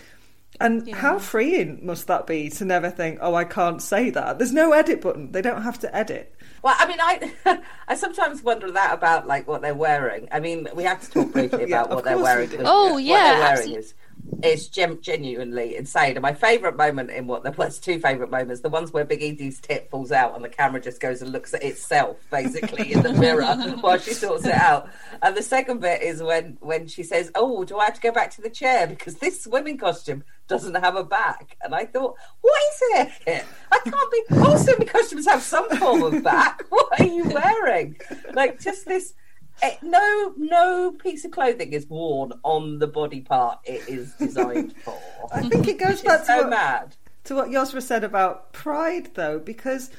And 0.60 0.86
Yeah. 0.86 0.96
how 0.96 1.18
freeing 1.18 1.80
must 1.84 2.06
that 2.06 2.26
be 2.26 2.48
to 2.50 2.64
never 2.64 2.88
think, 2.90 3.18
oh, 3.20 3.34
I 3.34 3.44
can't 3.44 3.82
say 3.82 4.10
that? 4.10 4.38
There's 4.38 4.52
no 4.52 4.72
edit 4.72 5.00
button. 5.00 5.32
They 5.32 5.42
don't 5.42 5.62
have 5.62 5.78
to 5.80 5.94
edit. 5.94 6.34
Well, 6.62 6.74
I 6.78 6.86
mean, 6.86 6.98
I 7.00 7.60
I 7.88 7.94
sometimes 7.96 8.42
wonder 8.42 8.70
that 8.70 8.94
about 8.94 9.26
like 9.26 9.46
what 9.48 9.62
they're 9.62 9.74
wearing. 9.74 10.28
I 10.32 10.40
mean, 10.40 10.68
we 10.74 10.84
have 10.84 11.00
to 11.02 11.10
talk 11.10 11.32
briefly 11.32 11.60
Yeah, 11.68 11.80
about 11.82 11.88
of 11.90 11.94
what 11.96 12.04
they're 12.04 12.18
wearing. 12.18 12.50
we 12.50 12.56
do. 12.56 12.62
'cause 12.62 12.66
Oh, 12.70 12.92
what 12.94 13.02
yeah, 13.02 13.22
they're 13.22 13.32
wearing 13.40 13.52
absolutely. 13.52 13.80
is 13.84 13.94
is 14.42 14.68
gem- 14.68 15.00
genuinely 15.00 15.76
insane. 15.76 16.16
And 16.16 16.22
my 16.22 16.34
favourite 16.34 16.76
moment 16.76 17.10
in 17.10 17.26
what 17.26 17.42
there 17.42 17.52
was 17.52 17.78
two 17.78 17.98
favourite 17.98 18.30
moments: 18.30 18.62
the 18.62 18.68
ones 18.68 18.92
where 18.92 19.04
Big 19.04 19.22
Edie's 19.22 19.60
tip 19.60 19.90
falls 19.90 20.12
out 20.12 20.34
and 20.34 20.44
the 20.44 20.48
camera 20.48 20.80
just 20.80 21.00
goes 21.00 21.22
and 21.22 21.32
looks 21.32 21.54
at 21.54 21.62
itself 21.62 22.16
basically 22.30 22.92
in 22.92 23.02
the 23.02 23.12
mirror 23.24 23.54
while 23.80 23.98
she 23.98 24.12
sorts 24.12 24.44
it 24.44 24.54
out. 24.54 24.88
And 25.22 25.36
the 25.36 25.42
second 25.42 25.80
bit 25.80 26.02
is 26.02 26.22
when 26.22 26.58
when 26.60 26.86
she 26.86 27.02
says, 27.02 27.30
"Oh, 27.34 27.64
do 27.64 27.78
I 27.78 27.86
have 27.86 27.94
to 27.94 28.00
go 28.00 28.12
back 28.12 28.30
to 28.32 28.42
the 28.42 28.50
chair 28.50 28.86
because 28.86 29.16
this 29.16 29.42
swimming 29.42 29.78
costume 29.78 30.24
doesn't 30.48 30.74
have 30.74 30.96
a 30.96 31.04
back?" 31.04 31.56
And 31.62 31.74
I 31.74 31.86
thought, 31.86 32.16
what 32.40 32.62
is 32.72 33.08
it? 33.26 33.44
I 33.72 33.78
can't 33.84 34.12
be. 34.12 34.22
All 34.40 34.58
swimming 34.58 34.88
costumes 34.88 35.26
have 35.26 35.42
some 35.42 35.68
form 35.76 36.02
of 36.02 36.22
back. 36.22 36.62
What 36.74 37.00
are 37.00 37.06
you 37.06 37.24
wearing? 37.24 37.96
Like 38.32 38.60
just 38.60 38.86
this. 38.86 39.14
Eh, 39.62 39.76
no, 39.82 40.34
no 40.36 40.92
piece 40.92 41.24
of 41.24 41.30
clothing 41.30 41.72
is 41.72 41.86
worn 41.86 42.32
on 42.42 42.78
the 42.78 42.86
body 42.86 43.20
part 43.20 43.58
it 43.64 43.88
is 43.88 44.12
designed 44.14 44.74
for. 44.84 44.98
I 45.32 45.42
think 45.48 45.68
it 45.68 45.78
goes 45.78 46.02
back 46.02 46.20
to 46.20 46.26
so 46.26 46.38
what, 46.42 46.50
mad. 46.50 46.96
to 47.24 47.34
what 47.34 47.48
Yosra 47.48 47.82
said 47.82 48.04
about 48.04 48.52
pride, 48.52 49.10
though, 49.14 49.38
because 49.38 49.90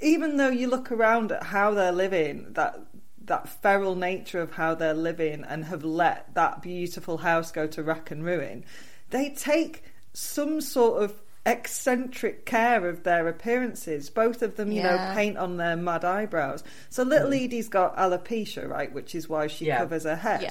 even 0.00 0.36
though 0.36 0.50
you 0.50 0.68
look 0.68 0.90
around 0.90 1.32
at 1.32 1.42
how 1.42 1.72
they're 1.72 1.92
living, 1.92 2.52
that 2.52 2.78
that 3.24 3.48
feral 3.48 3.94
nature 3.94 4.40
of 4.40 4.52
how 4.52 4.74
they're 4.74 4.94
living, 4.94 5.44
and 5.44 5.64
have 5.64 5.84
let 5.84 6.34
that 6.34 6.60
beautiful 6.60 7.18
house 7.18 7.52
go 7.52 7.66
to 7.68 7.82
rack 7.82 8.10
and 8.10 8.24
ruin, 8.24 8.64
they 9.10 9.30
take 9.30 9.84
some 10.12 10.60
sort 10.60 11.02
of 11.02 11.22
eccentric 11.44 12.44
care 12.46 12.88
of 12.88 13.02
their 13.02 13.26
appearances. 13.28 14.10
Both 14.10 14.42
of 14.42 14.56
them, 14.56 14.70
you 14.70 14.82
know, 14.82 15.12
paint 15.14 15.36
on 15.38 15.56
their 15.56 15.76
mad 15.76 16.04
eyebrows. 16.04 16.62
So 16.90 17.02
little 17.02 17.28
hmm. 17.28 17.34
Edie's 17.44 17.68
got 17.68 17.96
alopecia, 17.96 18.68
right, 18.68 18.92
which 18.92 19.14
is 19.14 19.28
why 19.28 19.48
she 19.48 19.66
Yeah. 19.66 19.78
covers 19.78 20.04
her 20.04 20.16
head. 20.16 20.42
Yeah. 20.42 20.50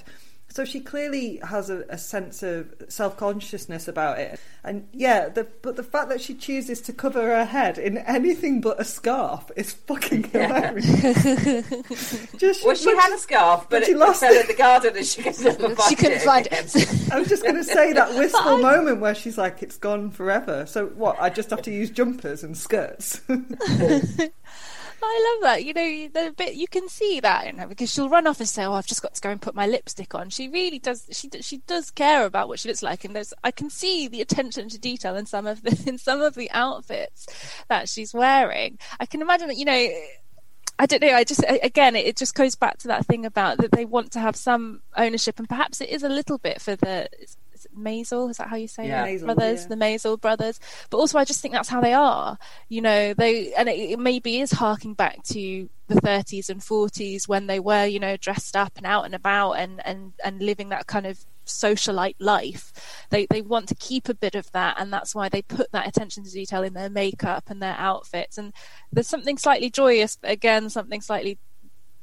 So 0.54 0.66
she 0.66 0.82
clearly 0.82 1.38
has 1.48 1.70
a, 1.70 1.86
a 1.88 1.98
sense 1.98 2.44
of 2.44 2.74
self 2.90 3.16
consciousness 3.16 3.88
about 3.88 4.20
it, 4.20 4.38
and 4.66 4.86
yeah, 4.92 5.30
the, 5.30 5.48
but 5.62 5.78
the 5.78 5.84
fact 5.84 6.10
that 6.10 6.20
she 6.20 6.34
chooses 6.34 6.82
to 6.82 6.94
cover 6.94 7.22
her 7.22 7.46
head 7.46 7.78
in 7.78 7.98
anything 8.00 8.60
but 8.60 8.78
a 8.80 8.84
scarf 8.84 9.50
is 9.56 9.72
fucking 9.72 10.30
Yeah. 10.34 10.74
hilarious. 10.74 12.28
Just 12.38 12.66
Well, 12.66 12.76
she 12.76 12.94
had 12.96 13.14
a 13.14 13.18
scarf, 13.18 13.68
but 13.70 13.86
she 13.86 13.94
it 13.94 13.98
lost 13.98 14.20
fell 14.20 14.34
it. 14.34 14.42
in 14.42 14.48
the 14.48 14.54
garden 14.54 14.98
and 14.98 15.06
she 15.06 15.22
could 15.24 15.40
never 15.44 15.74
find 15.76 15.90
she 15.90 15.96
couldn't 15.96 16.18
it 16.18 16.22
find 16.22 16.48
it. 16.52 17.12
I 17.14 17.18
was 17.20 17.30
just 17.30 17.44
going 17.44 17.56
to 17.56 17.64
say 17.64 17.94
that 17.94 18.10
wistful 18.16 18.42
I- 18.66 18.72
moment 18.74 19.00
where 19.00 19.16
she's 19.16 19.38
like, 19.38 19.64
"It's 19.64 19.78
gone 19.78 20.12
forever." 20.12 20.66
So 20.66 20.88
what? 20.88 21.16
I 21.22 21.30
just 21.30 21.50
have 21.52 21.62
to 21.64 21.72
use 21.72 21.90
jumpers 21.90 22.44
and 22.44 22.58
skirts. 22.58 23.22
I 25.04 25.34
love 25.34 25.44
that. 25.44 25.66
You 25.66 25.74
know, 25.74 26.08
the 26.08 26.34
bit 26.36 26.56
you 26.56 26.68
can 26.68 26.88
see 26.88 27.20
that 27.20 27.48
in 27.48 27.58
her 27.58 27.68
because 27.68 27.92
she'll 27.92 28.10
run 28.10 28.28
off 28.28 28.40
and 28.40 28.48
say, 28.48 28.66
"Oh, 28.66 28.74
I've 28.74 28.86
just 28.86 29.02
got 29.02 29.14
to 29.16 29.22
go 29.22 29.30
and 29.30 29.42
put 29.42 29.56
my 29.56 29.68
lipstick 29.68 30.14
on." 30.14 30.30
She 30.30 30.48
really 30.48 30.80
does. 30.80 31.08
She 31.12 31.30
she 31.42 31.58
does 31.58 31.92
care 31.92 32.26
about 32.26 32.48
what 32.48 32.60
she 32.60 32.70
looks 32.70 32.84
like, 32.84 33.04
and 33.04 33.16
there's 33.16 33.34
I 33.44 33.52
can 33.52 33.70
see 33.70 34.08
the 34.08 34.22
attention 34.22 34.70
to 34.70 34.80
detail 34.80 35.16
in 35.16 35.26
some 35.26 35.48
of 35.48 35.64
the 35.64 35.84
in 35.88 35.98
some 35.98 36.22
of 36.22 36.36
the 36.36 36.50
outfits 36.52 37.28
that 37.68 37.90
she's 37.90 38.14
wearing. 38.14 38.78
I 39.00 39.06
can 39.06 39.22
imagine 39.22 39.48
that 39.48 39.58
you 39.58 39.66
know. 39.66 39.90
I 40.80 40.88
don't 40.88 41.02
know. 41.02 41.14
I 41.14 41.24
just 41.24 41.44
again, 41.48 41.96
it 41.96 42.18
just 42.18 42.34
goes 42.34 42.56
back 42.56 42.80
to 42.80 42.88
that 42.88 43.06
thing 43.06 43.24
about 43.24 43.60
that 43.60 43.72
they 43.72 43.86
want 43.86 44.12
to 44.14 44.20
have 44.20 44.36
some 44.36 44.82
ownership, 44.98 45.38
and 45.38 45.48
perhaps 45.48 45.80
it 45.80 45.90
is 45.90 46.02
a 46.02 46.10
little 46.10 46.40
bit 46.40 46.60
for 46.60 46.76
the 46.76 47.08
Maisel. 47.78 48.30
Is 48.30 48.38
that 48.38 48.48
how 48.50 48.56
you 48.56 48.68
say 48.68 48.88
Yeah. 48.88 49.06
it? 49.06 49.22
Maisel, 49.22 49.26
brothers, 49.26 49.62
yeah. 49.64 49.68
the 49.70 49.76
Maisel 49.76 50.20
brothers. 50.22 50.60
But 50.90 50.98
also, 50.98 51.18
I 51.18 51.26
just 51.26 51.42
think 51.42 51.54
that's 51.54 51.70
how 51.70 51.82
they 51.82 51.94
are. 51.94 52.38
You 52.70 52.82
know, 52.82 53.14
they 53.14 53.54
and 53.54 53.70
it, 53.70 53.92
it 53.92 54.00
maybe 54.00 54.40
is 54.42 54.52
harking 54.52 54.94
back 54.94 55.24
to 55.26 55.70
the 55.88 55.96
30s 55.96 56.50
and 56.50 56.62
40s 56.62 57.28
when 57.28 57.48
they 57.48 57.60
were, 57.60 57.86
you 57.86 58.00
know, 58.00 58.16
dressed 58.18 58.56
up 58.56 58.74
and 58.78 58.86
out 58.86 59.06
and 59.06 59.14
about 59.16 59.54
and 59.54 59.86
and 59.86 60.14
and 60.24 60.42
living 60.42 60.70
that 60.70 60.88
kind 60.88 61.06
of 61.06 61.20
socialite 61.46 62.16
life. 62.20 62.72
They 63.10 63.26
they 63.30 63.42
want 63.42 63.68
to 63.70 63.76
keep 63.76 64.08
a 64.10 64.14
bit 64.14 64.36
of 64.36 64.52
that, 64.52 64.78
and 64.80 64.92
that's 64.94 65.14
why 65.16 65.28
they 65.30 65.42
put 65.42 65.72
that 65.72 65.88
attention 65.88 66.24
to 66.24 66.32
detail 66.32 66.64
in 66.64 66.74
their 66.74 66.90
makeup 66.90 67.46
and 67.50 67.62
their 67.62 67.76
outfits. 67.78 68.38
And 68.38 68.54
there's 68.92 69.08
something 69.08 69.38
slightly 69.38 69.70
joyous, 69.70 70.16
but 70.16 70.32
again, 70.32 70.70
something 70.70 71.02
slightly 71.02 71.38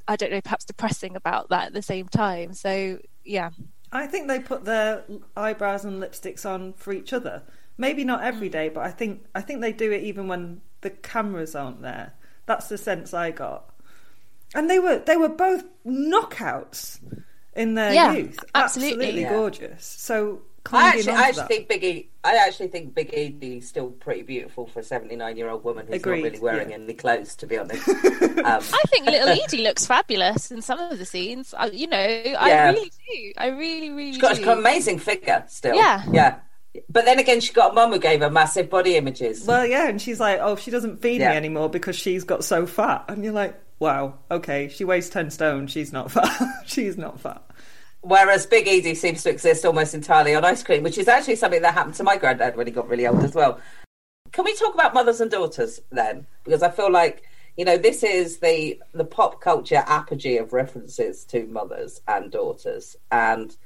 I 0.06 0.16
don't 0.16 0.32
know, 0.32 0.40
perhaps 0.40 0.64
depressing 0.64 1.16
about 1.16 1.50
that 1.50 1.66
at 1.66 1.72
the 1.74 1.82
same 1.82 2.08
time. 2.08 2.54
So 2.54 2.98
yeah, 3.24 3.50
I 3.92 4.06
think 4.06 4.28
they 4.28 4.40
put 4.40 4.64
their 4.64 5.04
eyebrows 5.36 5.84
and 5.84 6.02
lipsticks 6.02 6.44
on 6.44 6.74
for 6.74 6.92
each 6.92 7.12
other. 7.12 7.42
Maybe 7.76 8.04
not 8.04 8.22
every 8.22 8.48
hmm. 8.48 8.52
day, 8.52 8.68
but 8.68 8.84
I 8.84 8.90
think 8.90 9.24
I 9.34 9.40
think 9.40 9.60
they 9.60 9.72
do 9.72 9.90
it 9.92 10.02
even 10.02 10.28
when 10.28 10.60
the 10.80 10.90
cameras 10.90 11.54
aren't 11.54 11.82
there. 11.82 12.14
That's 12.46 12.68
the 12.68 12.78
sense 12.78 13.14
I 13.14 13.30
got. 13.30 13.70
And 14.54 14.68
they 14.68 14.78
were 14.78 14.98
they 14.98 15.16
were 15.16 15.28
both 15.28 15.64
knockouts 15.86 16.98
in 17.54 17.74
their 17.74 17.92
Yeah, 17.92 18.12
youth. 18.12 18.38
absolutely. 18.54 19.20
Yeah. 19.20 19.30
gorgeous. 19.30 19.84
So 19.84 20.42
I 20.70 20.88
actually, 20.88 21.12
I 21.12 21.28
actually 21.28 21.46
think 21.46 21.68
Biggie. 21.68 22.06
I 22.24 22.36
actually 22.36 22.68
think 22.68 22.94
Big 22.94 23.10
Edie 23.12 23.58
is 23.58 23.68
still 23.68 23.90
pretty 23.90 24.22
beautiful 24.22 24.66
for 24.66 24.80
a 24.80 24.82
seventy-nine-year-old 24.82 25.64
woman 25.64 25.86
who's 25.86 25.96
Agreed, 25.96 26.22
not 26.22 26.24
really 26.24 26.40
wearing 26.40 26.70
yeah. 26.70 26.76
any 26.76 26.94
clothes, 26.94 27.36
to 27.36 27.46
be 27.46 27.56
honest. 27.56 27.88
um, 27.88 27.98
I 28.44 28.82
think 28.88 29.06
little 29.06 29.28
Edie 29.44 29.62
looks 29.62 29.86
fabulous 29.86 30.50
in 30.50 30.60
some 30.60 30.78
of 30.78 30.98
the 30.98 31.06
scenes. 31.06 31.54
I, 31.56 31.66
you 31.66 31.86
know, 31.86 31.96
I 31.96 32.70
really 32.70 32.90
do. 32.90 33.32
I 33.38 33.48
really, 33.48 33.90
really 33.90 34.12
she's 34.12 34.20
got, 34.20 34.30
do. 34.30 34.36
she's 34.36 34.44
got 34.44 34.58
an 34.58 34.64
amazing 34.64 34.98
figure 34.98 35.44
still. 35.48 35.74
Yeah. 35.74 36.04
yeah. 36.10 36.38
But 36.90 37.04
then 37.06 37.18
again, 37.18 37.40
she 37.40 37.52
got 37.52 37.72
a 37.72 37.74
mum 37.74 37.92
who 37.92 37.98
gave 37.98 38.20
her 38.20 38.30
massive 38.30 38.68
body 38.68 38.96
images. 38.96 39.44
Well, 39.46 39.66
yeah, 39.66 39.88
and 39.88 40.00
she's 40.00 40.20
like, 40.20 40.38
"Oh, 40.40 40.56
she 40.56 40.70
doesn't 40.70 41.00
feed 41.00 41.20
Yeah. 41.20 41.30
me 41.30 41.36
anymore 41.36 41.70
because 41.70 41.96
she's 41.96 42.24
got 42.24 42.44
so 42.44 42.66
fat." 42.66 43.06
And 43.08 43.24
you're 43.24 43.32
like, 43.32 43.58
"Wow, 43.78 44.18
okay, 44.30 44.68
she 44.68 44.84
weighs 44.84 45.08
ten 45.08 45.30
stone. 45.30 45.66
She's 45.66 45.92
not 45.92 46.10
fat. 46.10 46.40
she's 46.66 46.98
not 46.98 47.20
fat." 47.20 47.42
Whereas 48.00 48.46
Big 48.46 48.68
Edie 48.68 48.94
seems 48.94 49.22
to 49.24 49.30
exist 49.30 49.64
almost 49.64 49.94
entirely 49.94 50.34
on 50.34 50.44
ice 50.44 50.62
cream, 50.62 50.82
which 50.82 50.98
is 50.98 51.08
actually 51.08 51.36
something 51.36 51.62
that 51.62 51.74
happened 51.74 51.96
to 51.96 52.04
my 52.04 52.16
granddad 52.16 52.56
when 52.56 52.66
he 52.66 52.72
got 52.72 52.88
really 52.88 53.06
old 53.06 53.24
as 53.24 53.34
well. 53.34 53.60
Can 54.32 54.44
we 54.44 54.54
talk 54.54 54.74
about 54.74 54.94
mothers 54.94 55.20
and 55.20 55.30
daughters 55.30 55.80
then? 55.90 56.26
Because 56.44 56.62
I 56.62 56.70
feel 56.70 56.92
like 56.92 57.24
you 57.56 57.64
know 57.64 57.76
this 57.76 58.04
is 58.04 58.38
the 58.38 58.80
the 58.92 59.04
pop 59.04 59.40
culture 59.40 59.82
apogee 59.86 60.36
of 60.36 60.52
references 60.52 61.24
to 61.26 61.46
mothers 61.46 62.00
and 62.06 62.30
daughters, 62.30 62.94
and 63.10 63.56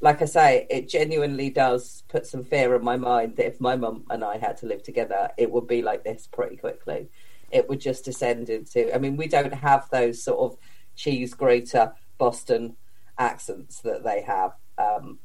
like 0.00 0.22
I 0.22 0.26
say, 0.26 0.66
it 0.70 0.88
genuinely 0.88 1.50
does 1.50 2.04
put 2.08 2.26
some 2.26 2.44
fear 2.44 2.74
in 2.76 2.84
my 2.84 2.96
mind 2.96 3.36
that 3.36 3.46
if 3.46 3.60
my 3.60 3.74
mum 3.74 4.04
and 4.10 4.22
I 4.22 4.38
had 4.38 4.56
to 4.58 4.66
live 4.66 4.82
together, 4.82 5.30
it 5.36 5.50
would 5.50 5.66
be 5.66 5.82
like 5.82 6.04
this 6.04 6.28
pretty 6.30 6.56
quickly. 6.56 7.08
It 7.50 7.68
would 7.68 7.80
just 7.80 8.04
descend 8.04 8.50
into. 8.50 8.94
I 8.94 8.98
mean, 8.98 9.16
we 9.16 9.26
don't 9.26 9.54
have 9.54 9.88
those 9.90 10.22
sort 10.22 10.38
of 10.38 10.58
cheese 10.94 11.34
grater 11.34 11.92
Boston 12.18 12.76
accents 13.18 13.80
that 13.80 14.04
they 14.04 14.22
have. 14.22 14.52
Um, 14.78 15.18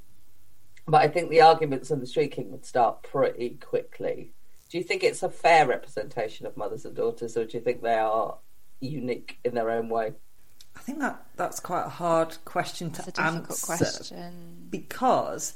but 0.87 1.01
I 1.01 1.07
think 1.07 1.29
the 1.29 1.41
arguments 1.41 1.91
and 1.91 2.01
the 2.01 2.07
shrieking 2.07 2.51
would 2.51 2.65
start 2.65 3.03
pretty 3.03 3.51
quickly. 3.61 4.31
Do 4.69 4.77
you 4.77 4.83
think 4.83 5.03
it's 5.03 5.23
a 5.23 5.29
fair 5.29 5.67
representation 5.67 6.45
of 6.45 6.57
mothers 6.57 6.85
and 6.85 6.95
daughters, 6.95 7.37
or 7.37 7.45
do 7.45 7.57
you 7.57 7.63
think 7.63 7.81
they 7.81 7.93
are 7.93 8.37
unique 8.79 9.37
in 9.43 9.53
their 9.53 9.69
own 9.69 9.87
way? 9.87 10.13
I 10.75 10.79
think 10.79 10.99
that 10.99 11.23
that's 11.35 11.59
quite 11.59 11.85
a 11.85 11.89
hard 11.89 12.35
question 12.45 12.91
to 12.91 13.03
It's 13.07 13.19
a 13.19 13.21
answer 13.21 13.65
question. 13.65 14.67
because 14.71 15.53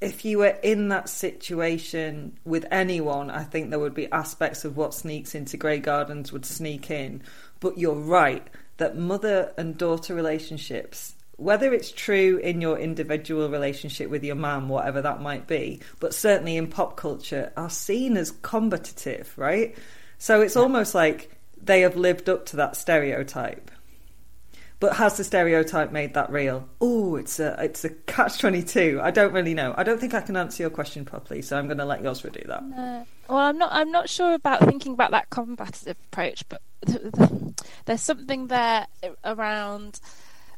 if 0.00 0.24
you 0.24 0.38
were 0.38 0.56
in 0.62 0.88
that 0.88 1.08
situation 1.08 2.38
with 2.44 2.64
anyone, 2.70 3.30
I 3.30 3.42
think 3.42 3.70
there 3.70 3.78
would 3.78 3.94
be 3.94 4.10
aspects 4.12 4.64
of 4.64 4.76
what 4.76 4.94
sneaks 4.94 5.34
into 5.34 5.56
Grey 5.56 5.78
Gardens 5.78 6.32
would 6.32 6.46
sneak 6.46 6.90
in. 6.90 7.22
But 7.60 7.78
you're 7.78 7.94
right 7.94 8.46
that 8.76 8.96
mother 8.96 9.52
and 9.56 9.78
daughter 9.78 10.14
relationships, 10.14 11.13
whether 11.36 11.72
it's 11.72 11.90
true 11.90 12.38
in 12.38 12.60
your 12.60 12.78
individual 12.78 13.48
relationship 13.48 14.10
with 14.10 14.24
your 14.24 14.36
mum, 14.36 14.68
whatever 14.68 15.02
that 15.02 15.20
might 15.20 15.46
be, 15.46 15.80
but 16.00 16.14
certainly 16.14 16.56
in 16.56 16.68
pop 16.68 16.96
culture, 16.96 17.52
are 17.56 17.70
seen 17.70 18.16
as 18.16 18.30
combative, 18.30 19.32
right? 19.36 19.76
So 20.18 20.40
it's 20.40 20.56
almost 20.56 20.94
like 20.94 21.30
they 21.60 21.80
have 21.80 21.96
lived 21.96 22.28
up 22.28 22.46
to 22.46 22.56
that 22.56 22.76
stereotype. 22.76 23.70
But 24.80 24.96
has 24.96 25.16
the 25.16 25.24
stereotype 25.24 25.92
made 25.92 26.14
that 26.14 26.30
real? 26.30 26.68
Oh, 26.80 27.16
it's 27.16 27.40
a 27.40 27.56
it's 27.62 27.84
a 27.84 27.90
catch 27.90 28.38
twenty 28.38 28.62
two. 28.62 29.00
I 29.02 29.12
don't 29.12 29.32
really 29.32 29.54
know. 29.54 29.72
I 29.78 29.82
don't 29.82 29.98
think 29.98 30.14
I 30.14 30.20
can 30.20 30.36
answer 30.36 30.62
your 30.62 30.70
question 30.70 31.04
properly, 31.04 31.42
so 31.42 31.56
I'm 31.56 31.66
going 31.66 31.78
to 31.78 31.86
let 31.86 32.02
Yosra 32.02 32.32
do 32.32 32.42
that. 32.48 32.62
Uh, 32.76 33.04
well, 33.28 33.38
I'm 33.38 33.56
not. 33.56 33.70
I'm 33.72 33.90
not 33.90 34.10
sure 34.10 34.34
about 34.34 34.60
thinking 34.60 34.92
about 34.92 35.12
that 35.12 35.30
combative 35.30 35.96
approach, 36.12 36.44
but 36.48 36.60
there's 37.86 38.02
something 38.02 38.48
there 38.48 38.86
around 39.24 40.00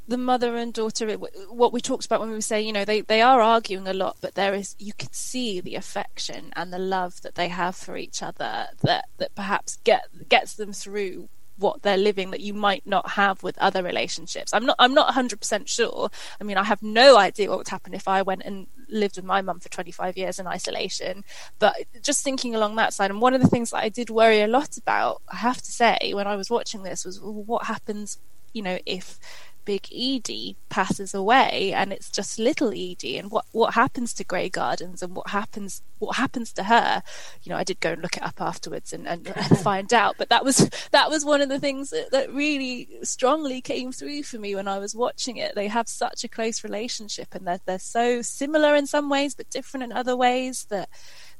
the 0.08 0.16
mother 0.16 0.56
and 0.56 0.72
daughter. 0.72 1.08
What 1.14 1.72
we 1.72 1.80
talked 1.80 2.06
about 2.06 2.20
when 2.20 2.28
we 2.28 2.34
were 2.34 2.40
saying, 2.40 2.66
you 2.66 2.72
know, 2.72 2.84
they 2.84 3.00
they 3.00 3.22
are 3.22 3.40
arguing 3.40 3.88
a 3.88 3.92
lot, 3.92 4.18
but 4.20 4.34
there 4.34 4.54
is 4.54 4.76
you 4.78 4.92
can 4.92 5.12
see 5.12 5.60
the 5.60 5.74
affection 5.74 6.52
and 6.54 6.72
the 6.72 6.78
love 6.78 7.22
that 7.22 7.34
they 7.34 7.48
have 7.48 7.76
for 7.76 7.96
each 7.96 8.22
other 8.22 8.68
that 8.82 9.06
that 9.18 9.34
perhaps 9.34 9.78
get 9.84 10.28
gets 10.28 10.54
them 10.54 10.72
through 10.72 11.28
what 11.58 11.82
they're 11.82 11.96
living 11.96 12.30
that 12.30 12.40
you 12.40 12.52
might 12.52 12.86
not 12.86 13.12
have 13.12 13.42
with 13.42 13.58
other 13.58 13.82
relationships. 13.82 14.52
I'm 14.52 14.66
not 14.66 14.76
I'm 14.78 14.94
not 14.94 15.14
100% 15.14 15.66
sure. 15.66 16.10
I 16.40 16.44
mean, 16.44 16.56
I 16.56 16.64
have 16.64 16.82
no 16.82 17.16
idea 17.16 17.48
what 17.48 17.58
would 17.58 17.68
happen 17.68 17.94
if 17.94 18.06
I 18.06 18.22
went 18.22 18.42
and 18.44 18.66
lived 18.88 19.16
with 19.16 19.24
my 19.24 19.42
mum 19.42 19.58
for 19.58 19.68
25 19.68 20.16
years 20.16 20.38
in 20.38 20.46
isolation, 20.46 21.24
but 21.58 21.74
just 22.02 22.22
thinking 22.22 22.54
along 22.54 22.76
that 22.76 22.92
side 22.92 23.10
and 23.10 23.20
one 23.20 23.34
of 23.34 23.42
the 23.42 23.48
things 23.48 23.70
that 23.70 23.78
I 23.78 23.88
did 23.88 24.10
worry 24.10 24.40
a 24.42 24.46
lot 24.46 24.76
about, 24.76 25.22
I 25.28 25.36
have 25.36 25.60
to 25.62 25.72
say, 25.72 26.12
when 26.14 26.26
I 26.26 26.36
was 26.36 26.50
watching 26.50 26.82
this 26.82 27.04
was 27.04 27.20
well, 27.20 27.32
what 27.32 27.66
happens, 27.66 28.18
you 28.52 28.62
know, 28.62 28.78
if 28.86 29.18
Big 29.66 29.88
Edie 29.92 30.56
passes 30.70 31.12
away 31.12 31.72
and 31.74 31.92
it's 31.92 32.10
just 32.10 32.38
little 32.38 32.70
Edie 32.70 33.18
and 33.18 33.30
what 33.30 33.44
what 33.52 33.74
happens 33.74 34.14
to 34.14 34.24
Grey 34.24 34.48
Gardens 34.48 35.02
and 35.02 35.14
what 35.14 35.30
happens 35.30 35.82
what 35.98 36.16
happens 36.16 36.52
to 36.52 36.64
her 36.64 37.02
you 37.42 37.50
know 37.50 37.58
I 37.58 37.64
did 37.64 37.80
go 37.80 37.92
and 37.92 38.00
look 38.00 38.16
it 38.16 38.22
up 38.22 38.40
afterwards 38.40 38.92
and, 38.92 39.06
and, 39.06 39.26
and 39.26 39.58
find 39.66 39.92
out. 39.92 40.14
But 40.18 40.28
that 40.28 40.44
was 40.44 40.70
that 40.92 41.10
was 41.10 41.24
one 41.24 41.42
of 41.42 41.48
the 41.48 41.58
things 41.58 41.90
that, 41.90 42.12
that 42.12 42.32
really 42.32 42.88
strongly 43.02 43.60
came 43.60 43.92
through 43.92 44.22
for 44.22 44.38
me 44.38 44.54
when 44.54 44.68
I 44.68 44.78
was 44.78 44.94
watching 44.94 45.36
it. 45.36 45.54
They 45.54 45.68
have 45.68 45.88
such 45.88 46.24
a 46.24 46.28
close 46.28 46.62
relationship 46.64 47.34
and 47.34 47.46
they're, 47.46 47.60
they're 47.66 47.78
so 47.78 48.22
similar 48.22 48.74
in 48.74 48.86
some 48.86 49.08
ways 49.08 49.34
but 49.34 49.50
different 49.50 49.84
in 49.84 49.92
other 49.92 50.16
ways 50.16 50.66
that 50.70 50.88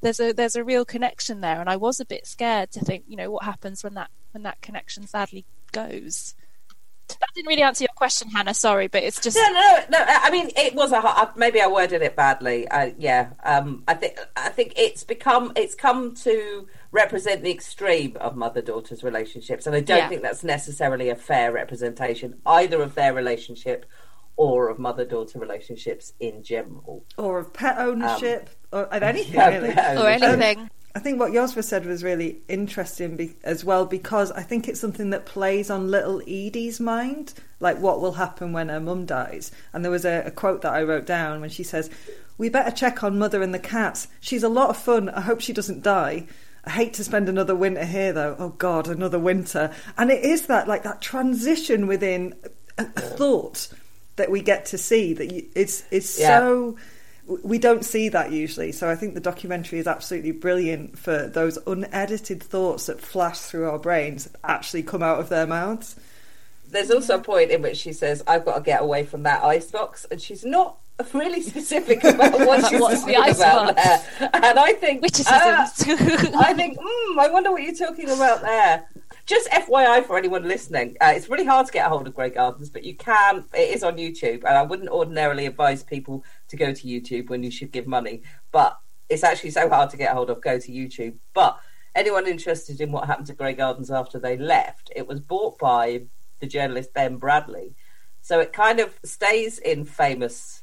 there's 0.00 0.20
a 0.20 0.32
there's 0.32 0.56
a 0.56 0.64
real 0.64 0.84
connection 0.84 1.40
there. 1.40 1.60
And 1.60 1.70
I 1.70 1.76
was 1.76 2.00
a 2.00 2.04
bit 2.04 2.26
scared 2.26 2.72
to 2.72 2.80
think 2.80 3.04
you 3.06 3.16
know 3.16 3.30
what 3.30 3.44
happens 3.44 3.84
when 3.84 3.94
that 3.94 4.10
when 4.32 4.42
that 4.42 4.60
connection 4.60 5.06
sadly 5.06 5.44
goes 5.72 6.34
that 7.09 7.29
didn't 7.35 7.49
really 7.49 7.62
answer 7.62 7.85
your 7.85 7.95
question, 7.97 8.29
Hannah. 8.31 8.55
Sorry, 8.55 8.88
but 8.88 9.03
it's 9.03 9.21
just 9.21 9.37
No, 9.37 9.42
no, 9.53 9.79
no. 9.90 10.05
I 10.07 10.31
mean, 10.31 10.51
it 10.57 10.75
was 10.75 10.92
a. 10.92 11.01
hard- 11.01 11.37
Maybe 11.37 11.61
I 11.61 11.66
worded 11.69 12.03
it 12.03 12.16
badly. 12.16 12.66
Uh, 12.69 12.90
yeah, 12.99 13.31
um, 13.45 13.83
I 13.88 13.95
think. 13.95 14.19
I 14.37 14.49
think 14.49 14.73
it's 14.77 15.05
become. 15.05 15.53
It's 15.57 15.75
come 15.75 16.14
to 16.16 16.66
represent 16.92 17.42
the 17.42 17.51
extreme 17.51 18.16
of 18.21 18.37
mother-daughter's 18.37 19.03
relationships, 19.05 19.66
and 19.66 19.77
I 19.77 19.81
don't 19.81 19.99
Yeah. 19.99 20.09
think 20.09 20.23
that's 20.23 20.42
necessarily 20.45 21.09
a 21.11 21.16
fair 21.16 21.53
representation 21.53 22.37
either 22.47 22.81
of 22.83 22.95
their 22.95 23.12
relationship 23.14 23.87
or 24.37 24.69
of 24.69 24.79
mother-daughter 24.79 25.38
relationships 25.38 26.12
in 26.21 26.42
general. 26.42 27.05
Or 27.16 27.38
of 27.38 27.53
pet 27.55 27.79
ownership, 27.79 28.51
or 28.73 28.85
of 28.85 29.03
anything 29.03 29.35
yeah, 29.35 29.49
really. 29.49 29.69
or 29.71 30.09
ownership. 30.09 30.23
anything. 30.23 30.71
I 30.96 30.98
think 30.98 31.20
what 31.20 31.30
Yosra 31.32 31.62
said 31.62 31.85
was 31.85 32.02
really 32.02 32.38
interesting 32.48 33.16
be- 33.16 33.37
as 33.44 33.62
well 33.64 33.85
because 33.85 34.32
I 34.32 34.42
think 34.42 34.66
it's 34.66 34.80
something 34.80 35.11
that 35.11 35.26
plays 35.26 35.68
on 35.68 35.90
little 35.90 36.22
Edie's 36.22 36.80
mind, 36.80 37.35
like 37.61 37.78
what 37.78 38.00
will 38.00 38.12
happen 38.14 38.54
when 38.54 38.70
her 38.70 38.80
mum 38.80 39.04
dies. 39.04 39.52
And 39.74 39.85
there 39.85 39.92
was 39.92 40.06
a, 40.06 40.22
a 40.24 40.30
quote 40.30 40.62
that 40.62 40.72
I 40.72 40.82
wrote 40.82 41.04
down 41.04 41.42
when 41.42 41.50
she 41.50 41.62
says, 41.62 41.90
"We 42.38 42.48
better 42.48 42.70
check 42.74 43.04
on 43.04 43.18
Mother 43.18 43.42
and 43.42 43.52
the 43.52 43.59
cats. 43.59 44.09
She's 44.20 44.42
a 44.42 44.48
lot 44.48 44.70
of 44.70 44.78
fun. 44.78 45.11
I 45.11 45.20
hope 45.20 45.40
she 45.42 45.52
doesn't 45.52 45.82
die." 45.82 46.26
I 46.64 46.70
hate 46.70 46.94
to 46.94 47.04
spend 47.04 47.28
another 47.28 47.54
winter 47.54 47.85
here 47.85 48.12
though. 48.14 48.35
Oh 48.38 48.48
God, 48.48 48.88
another 48.88 49.18
winter. 49.20 49.72
And 49.98 50.11
it 50.11 50.24
is 50.24 50.46
that 50.46 50.66
like 50.66 50.82
that 50.85 51.00
transition 51.02 51.87
within 51.87 52.35
a, 52.78 52.82
a 52.82 52.85
thought 53.00 53.68
that 54.16 54.30
we 54.30 54.40
get 54.40 54.64
to 54.66 54.78
see 54.78 55.12
that 55.12 55.30
you, 55.30 55.46
it's 55.54 55.85
it's 55.90 56.18
Yeah. 56.18 56.38
so 56.40 56.76
we 57.42 57.58
don't 57.58 57.84
see 57.84 58.08
that 58.10 58.30
usually. 58.32 58.72
So 58.72 58.88
I 58.88 58.94
think 58.94 59.14
the 59.14 59.20
documentary 59.20 59.78
is 59.78 59.86
absolutely 59.86 60.30
brilliant 60.32 60.98
for 60.98 61.26
those 61.26 61.58
unedited 61.66 62.42
thoughts 62.42 62.86
that 62.86 63.00
flash 63.00 63.38
through 63.40 63.68
our 63.68 63.78
brains 63.78 64.28
actually 64.44 64.82
come 64.84 65.02
out 65.02 65.18
of 65.18 65.28
their 65.28 65.46
mouths. 65.46 65.96
There's 66.68 66.90
also 66.90 67.16
a 67.16 67.20
point 67.22 67.50
in 67.50 67.62
which 67.62 67.76
she 67.78 67.92
says, 67.92 68.22
"I've 68.26 68.44
got 68.44 68.56
to 68.56 68.60
get 68.60 68.82
away 68.82 69.04
from 69.04 69.22
that 69.24 69.42
ice 69.44 69.70
box," 69.70 70.04
and 70.10 70.20
she's 70.20 70.44
not 70.44 70.78
really 71.12 71.42
specific 71.42 72.02
about 72.04 72.32
what 72.46 72.66
she's 72.68 72.80
What's 72.80 73.04
the 73.04 73.12
talking 73.14 73.30
ice 73.30 73.38
about 73.38 73.76
box? 73.76 73.82
there. 74.18 74.30
And 74.32 74.58
I 74.58 74.72
think, 74.72 75.02
Witticisms. 75.02 75.88
uh, 75.88 76.38
I 76.38 76.54
think, 76.54 76.78
mm, 76.78 77.18
I 77.18 77.28
wonder 77.30 77.52
what 77.52 77.62
you're 77.62 77.74
talking 77.74 78.10
about 78.10 78.40
there. 78.42 78.84
Just 79.26 79.50
FYI 79.50 80.06
for 80.06 80.16
anyone 80.16 80.44
listening, 80.44 80.96
uh, 81.00 81.12
it's 81.16 81.28
really 81.28 81.44
hard 81.44 81.66
to 81.66 81.72
get 81.72 81.86
a 81.86 81.88
hold 81.88 82.06
of 82.06 82.14
Grey 82.14 82.30
Gardens, 82.30 82.70
but 82.70 82.84
you 82.84 82.94
can. 82.94 83.44
It 83.52 83.74
is 83.74 83.82
on 83.82 83.96
YouTube, 83.96 84.44
and 84.44 84.56
I 84.56 84.62
wouldn't 84.62 84.88
ordinarily 84.88 85.46
advise 85.46 85.82
people 85.82 86.24
to 86.46 86.56
go 86.56 86.72
to 86.72 86.86
YouTube 86.86 87.28
when 87.28 87.42
you 87.42 87.50
should 87.50 87.72
give 87.72 87.88
money, 87.88 88.22
but 88.52 88.78
it's 89.08 89.24
actually 89.24 89.50
so 89.50 89.68
hard 89.68 89.90
to 89.90 89.96
get 89.96 90.12
a 90.12 90.14
hold 90.14 90.30
of. 90.30 90.40
Go 90.40 90.60
to 90.60 90.70
YouTube, 90.70 91.16
but 91.34 91.58
anyone 91.96 92.28
interested 92.28 92.80
in 92.80 92.92
what 92.92 93.08
happened 93.08 93.26
to 93.26 93.34
Grey 93.34 93.54
Gardens 93.54 93.90
after 93.90 94.20
they 94.20 94.36
left, 94.36 94.92
it 94.94 95.08
was 95.08 95.18
bought 95.18 95.58
by 95.58 96.02
the 96.38 96.46
journalist 96.46 96.94
Ben 96.94 97.18
Bradlee, 97.18 97.74
so 98.22 98.38
it 98.38 98.52
kind 98.52 98.78
of 98.78 98.96
stays 99.04 99.58
in 99.58 99.84
famous 99.84 100.62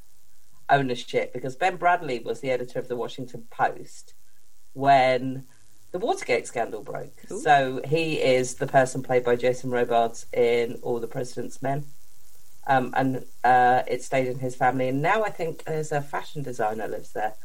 ownership 0.70 1.34
because 1.34 1.58
Ben 1.58 1.78
Bradlee 1.78 2.24
was 2.24 2.40
the 2.40 2.52
editor 2.52 2.80
of 2.80 2.88
the 2.88 2.96
Washington 2.96 3.46
Post 3.52 4.14
when 4.72 5.48
the 5.94 6.00
Watergate 6.00 6.48
scandal 6.48 6.82
broke. 6.82 7.14
So 7.28 7.80
he 7.86 8.16
is 8.16 8.56
the 8.56 8.66
person 8.68 9.04
played 9.04 9.24
by 9.24 9.36
Jason 9.36 9.70
Robards 9.70 10.26
in 10.34 10.80
All 10.82 11.00
the 11.00 11.08
President's 11.08 11.62
Men. 11.62 11.86
Um, 12.66 12.94
and 12.98 13.26
uh, 13.44 13.84
it 13.88 14.02
stayed 14.04 14.28
in 14.28 14.40
his 14.40 14.56
family. 14.56 14.88
And 14.88 15.04
now 15.04 15.24
I 15.24 15.30
think 15.30 15.64
there's 15.66 15.92
a 15.92 16.02
fashion 16.02 16.42
designer 16.42 16.88
lives 16.88 17.14
there. 17.14 17.36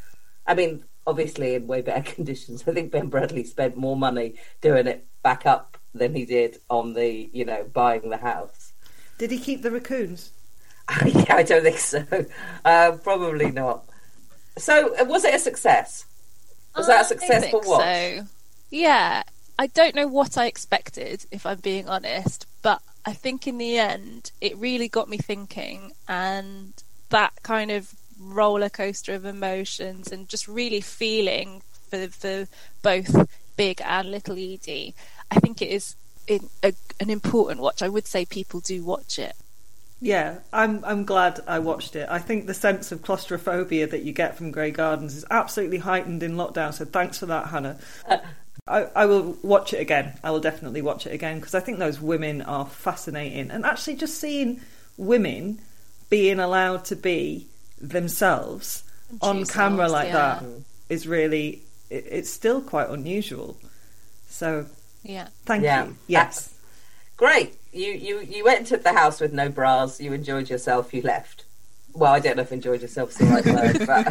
I 0.47 0.55
mean, 0.55 0.85
obviously 1.07 1.55
in 1.57 1.67
way 1.67 1.83
better 1.83 2.11
conditions. 2.15 2.65
I 2.67 2.73
think 2.73 2.91
Ben 2.91 3.11
Bradlee 3.11 3.47
spent 3.47 3.77
more 3.77 3.97
money 3.97 4.37
doing 4.63 4.87
it 4.87 5.07
back 5.23 5.45
up 5.45 5.77
than 5.93 6.15
he 6.15 6.25
did 6.25 6.59
on 6.71 6.95
the, 6.95 7.29
you 7.33 7.45
know, 7.45 7.65
buying 7.71 8.09
the 8.09 8.17
house. 8.17 8.73
Did 9.19 9.31
he 9.31 9.39
keep 9.39 9.61
the 9.61 9.71
raccoons? 9.71 10.33
yeah, 11.05 11.35
I 11.35 11.43
don't 11.43 11.65
think 11.65 11.79
so. 11.79 12.07
Uh, 12.65 12.93
probably 13.03 13.51
not. 13.51 13.85
So, 14.57 14.97
uh, 14.97 15.05
was 15.05 15.25
it 15.25 15.35
a 15.35 15.39
success? 15.39 16.07
Was 16.75 16.87
that 16.87 17.03
a 17.03 17.05
successful 17.05 17.61
think 17.61 17.71
watch? 17.71 17.85
So. 17.85 18.38
Yeah, 18.71 19.23
I 19.59 19.67
don't 19.67 19.95
know 19.95 20.07
what 20.07 20.37
I 20.37 20.47
expected, 20.47 21.27
if 21.31 21.47
I'm 21.47 21.59
being 21.59 21.89
honest, 21.89 22.47
but 22.63 22.81
I 23.05 23.13
think 23.13 23.47
in 23.47 23.59
the 23.59 23.79
end 23.79 24.31
it 24.41 24.57
really 24.57 24.89
got 24.89 25.09
me 25.09 25.17
thinking, 25.17 25.93
and 26.07 26.73
that 27.11 27.33
kind 27.43 27.71
of 27.71 27.95
roller 28.21 28.69
coaster 28.69 29.15
of 29.15 29.25
emotions, 29.25 30.13
and 30.13 30.29
just 30.29 30.47
really 30.47 30.81
feeling 30.81 31.63
for 31.91 32.09
for 32.09 32.47
both 32.83 33.29
Big 33.57 33.81
and 33.85 34.11
Little 34.11 34.37
Edie. 34.37 34.95
I 35.31 35.41
think 35.41 35.63
it 35.63 35.71
is 35.71 35.97
in 36.27 36.49
a, 36.63 36.73
an 37.01 37.11
important 37.11 37.61
watch. 37.61 37.83
I 37.83 37.89
would 37.89 38.07
say 38.07 38.25
people 38.25 38.61
do 38.61 38.85
watch 38.85 39.19
it. 39.19 39.35
Yeah, 40.01 40.39
I'm 40.53 40.85
I'm 40.85 41.05
glad 41.05 41.41
I 41.47 41.59
watched 41.59 41.97
it. 41.97 42.09
I 42.09 42.21
think 42.21 42.47
the 42.47 42.55
sense 42.55 42.93
of 42.93 43.03
claustrophobia 43.03 43.89
that 43.89 44.03
you 44.03 44.13
get 44.13 44.37
from 44.37 44.53
Grey 44.53 44.71
Gardens 44.71 45.17
is 45.17 45.25
absolutely 45.31 45.79
heightened 45.79 46.23
in 46.23 46.37
lockdown. 46.37 46.73
So 46.73 46.85
thanks 46.85 47.19
for 47.19 47.27
that, 47.27 47.49
Hannah. 47.49 47.79
I, 48.69 48.89
I 48.95 49.07
will 49.07 49.37
watch 49.43 49.73
it 49.73 49.81
again. 49.81 50.19
I 50.23 50.31
will 50.31 50.41
definitely 50.41 50.83
watch 50.83 51.07
it 51.07 51.13
again 51.13 51.39
because 51.41 51.55
I 51.55 51.61
think 51.61 51.79
those 51.79 52.01
women 52.01 52.43
are 52.43 52.67
fascinating, 52.67 53.51
and 53.51 53.65
actually 53.65 53.97
just 53.97 54.19
seeing 54.19 54.61
women 54.97 55.61
being 56.11 56.39
allowed 56.39 56.85
to 56.87 56.97
be 56.97 57.47
themselves 57.81 58.83
And 59.11 59.23
on 59.23 59.45
camera 59.47 59.89
like 59.89 60.09
yeah. 60.09 60.41
that 60.41 60.45
is 60.89 61.07
really 61.07 61.63
it, 61.91 62.05
it's 62.11 62.31
still 62.31 62.61
quite 62.61 62.89
unusual. 62.91 63.57
So 64.29 64.67
Yeah. 65.03 65.29
thank 65.45 65.63
Yeah. 65.65 65.87
you. 65.87 65.97
Yes. 66.07 66.55
Great. 67.17 67.57
You, 67.73 67.93
you, 67.93 68.21
you 68.21 68.47
entered 68.47 68.85
the 68.85 68.93
house 68.93 69.21
with 69.21 69.33
no 69.33 69.49
bras. 69.49 70.01
You 70.01 70.13
enjoyed 70.13 70.49
yourself. 70.51 70.95
You 70.95 71.03
left. 71.03 71.45
Well, 71.95 72.13
I 72.13 72.21
don't 72.21 72.37
know 72.37 72.43
if 72.43 72.53
enjoyed 72.53 72.83
yourself 72.83 73.11
is 73.11 73.17
the 73.17 73.25
right 73.27 73.45
word, 73.47 73.79
but 73.87 74.07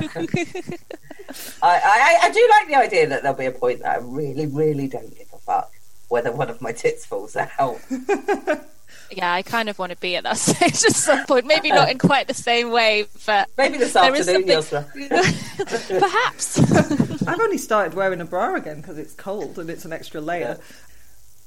I, 1.63 1.79
I, 1.83 2.17
I 2.23 2.31
do 2.31 2.47
like 2.51 2.67
the 2.67 2.75
idea 2.75 3.07
that 3.07 3.21
there'll 3.23 3.37
be 3.37 3.45
a 3.45 3.51
point 3.51 3.81
that 3.81 3.97
I 3.97 3.99
really, 4.03 4.45
really 4.47 4.87
don't 4.87 5.15
give 5.17 5.27
a 5.33 5.37
fuck 5.37 5.71
whether 6.09 6.31
one 6.31 6.49
of 6.49 6.61
my 6.61 6.71
tits 6.71 7.05
falls 7.05 7.35
out. 7.35 7.79
Yeah, 9.11 9.31
I 9.33 9.41
kind 9.41 9.69
of 9.69 9.79
want 9.79 9.91
to 9.91 9.97
be 9.97 10.15
at 10.17 10.23
that 10.23 10.37
stage 10.37 10.83
at 10.83 10.95
some 10.95 11.25
point. 11.25 11.45
Maybe 11.45 11.69
not 11.71 11.89
in 11.89 11.97
quite 11.97 12.27
the 12.27 12.33
same 12.33 12.71
way, 12.71 13.05
but 13.25 13.49
Maybe 13.57 13.77
this 13.77 13.93
there 13.93 14.13
is 14.13 14.27
afternoon, 14.27 14.61
something- 14.61 15.09
Perhaps. 15.99 16.59
I've 17.27 17.39
only 17.39 17.57
started 17.57 17.93
wearing 17.93 18.19
a 18.19 18.25
bra 18.25 18.55
again 18.55 18.81
because 18.81 18.97
it's 18.97 19.13
cold 19.13 19.59
and 19.59 19.69
it's 19.69 19.85
an 19.85 19.93
extra 19.93 20.19
layer. 20.19 20.57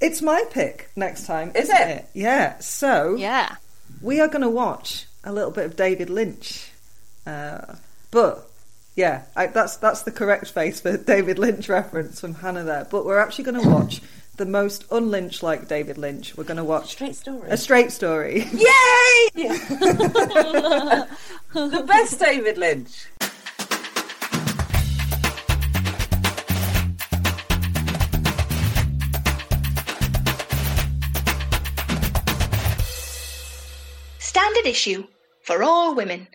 It's 0.00 0.22
my 0.22 0.42
pick 0.50 0.90
next 0.96 1.26
time. 1.26 1.50
Is 1.54 1.68
isn't 1.68 1.88
it? 1.88 2.06
Yeah. 2.14 2.58
So 2.60 3.16
yeah. 3.16 3.56
we 4.00 4.20
are 4.20 4.28
going 4.28 4.42
to 4.42 4.48
watch 4.50 5.06
a 5.24 5.32
little 5.32 5.50
bit 5.50 5.66
of 5.66 5.76
David 5.76 6.10
Lynch. 6.10 6.70
Uh, 7.26 7.74
but 8.10 8.48
yeah, 8.96 9.22
I, 9.36 9.46
that's 9.46 9.76
that's 9.76 10.02
the 10.02 10.10
correct 10.10 10.50
face 10.50 10.80
for 10.80 10.96
David 11.14 11.38
Lynch 11.38 11.68
reference 11.68 12.20
from 12.20 12.34
Hannah 12.34 12.64
there. 12.64 12.86
But 12.90 13.04
we're 13.04 13.18
actually 13.18 13.44
going 13.44 13.62
to 13.62 13.68
watch 13.68 14.00
the 14.36 14.46
most 14.46 14.88
unlynch 14.88 15.42
like 15.42 15.68
David 15.68 15.98
Lynch. 15.98 16.36
We're 16.36 16.44
going 16.44 16.56
to 16.56 16.64
watch 16.64 16.92
Straight 16.92 17.14
story. 17.14 17.48
a 17.50 17.56
straight 17.56 17.92
story. 17.92 18.40
Yay! 18.40 18.46
the 21.52 21.84
best 21.86 22.18
David 22.18 22.56
Lynch. 22.58 23.06
Issue 34.66 35.06
for 35.42 35.62
all 35.62 35.94
women. 35.94 36.28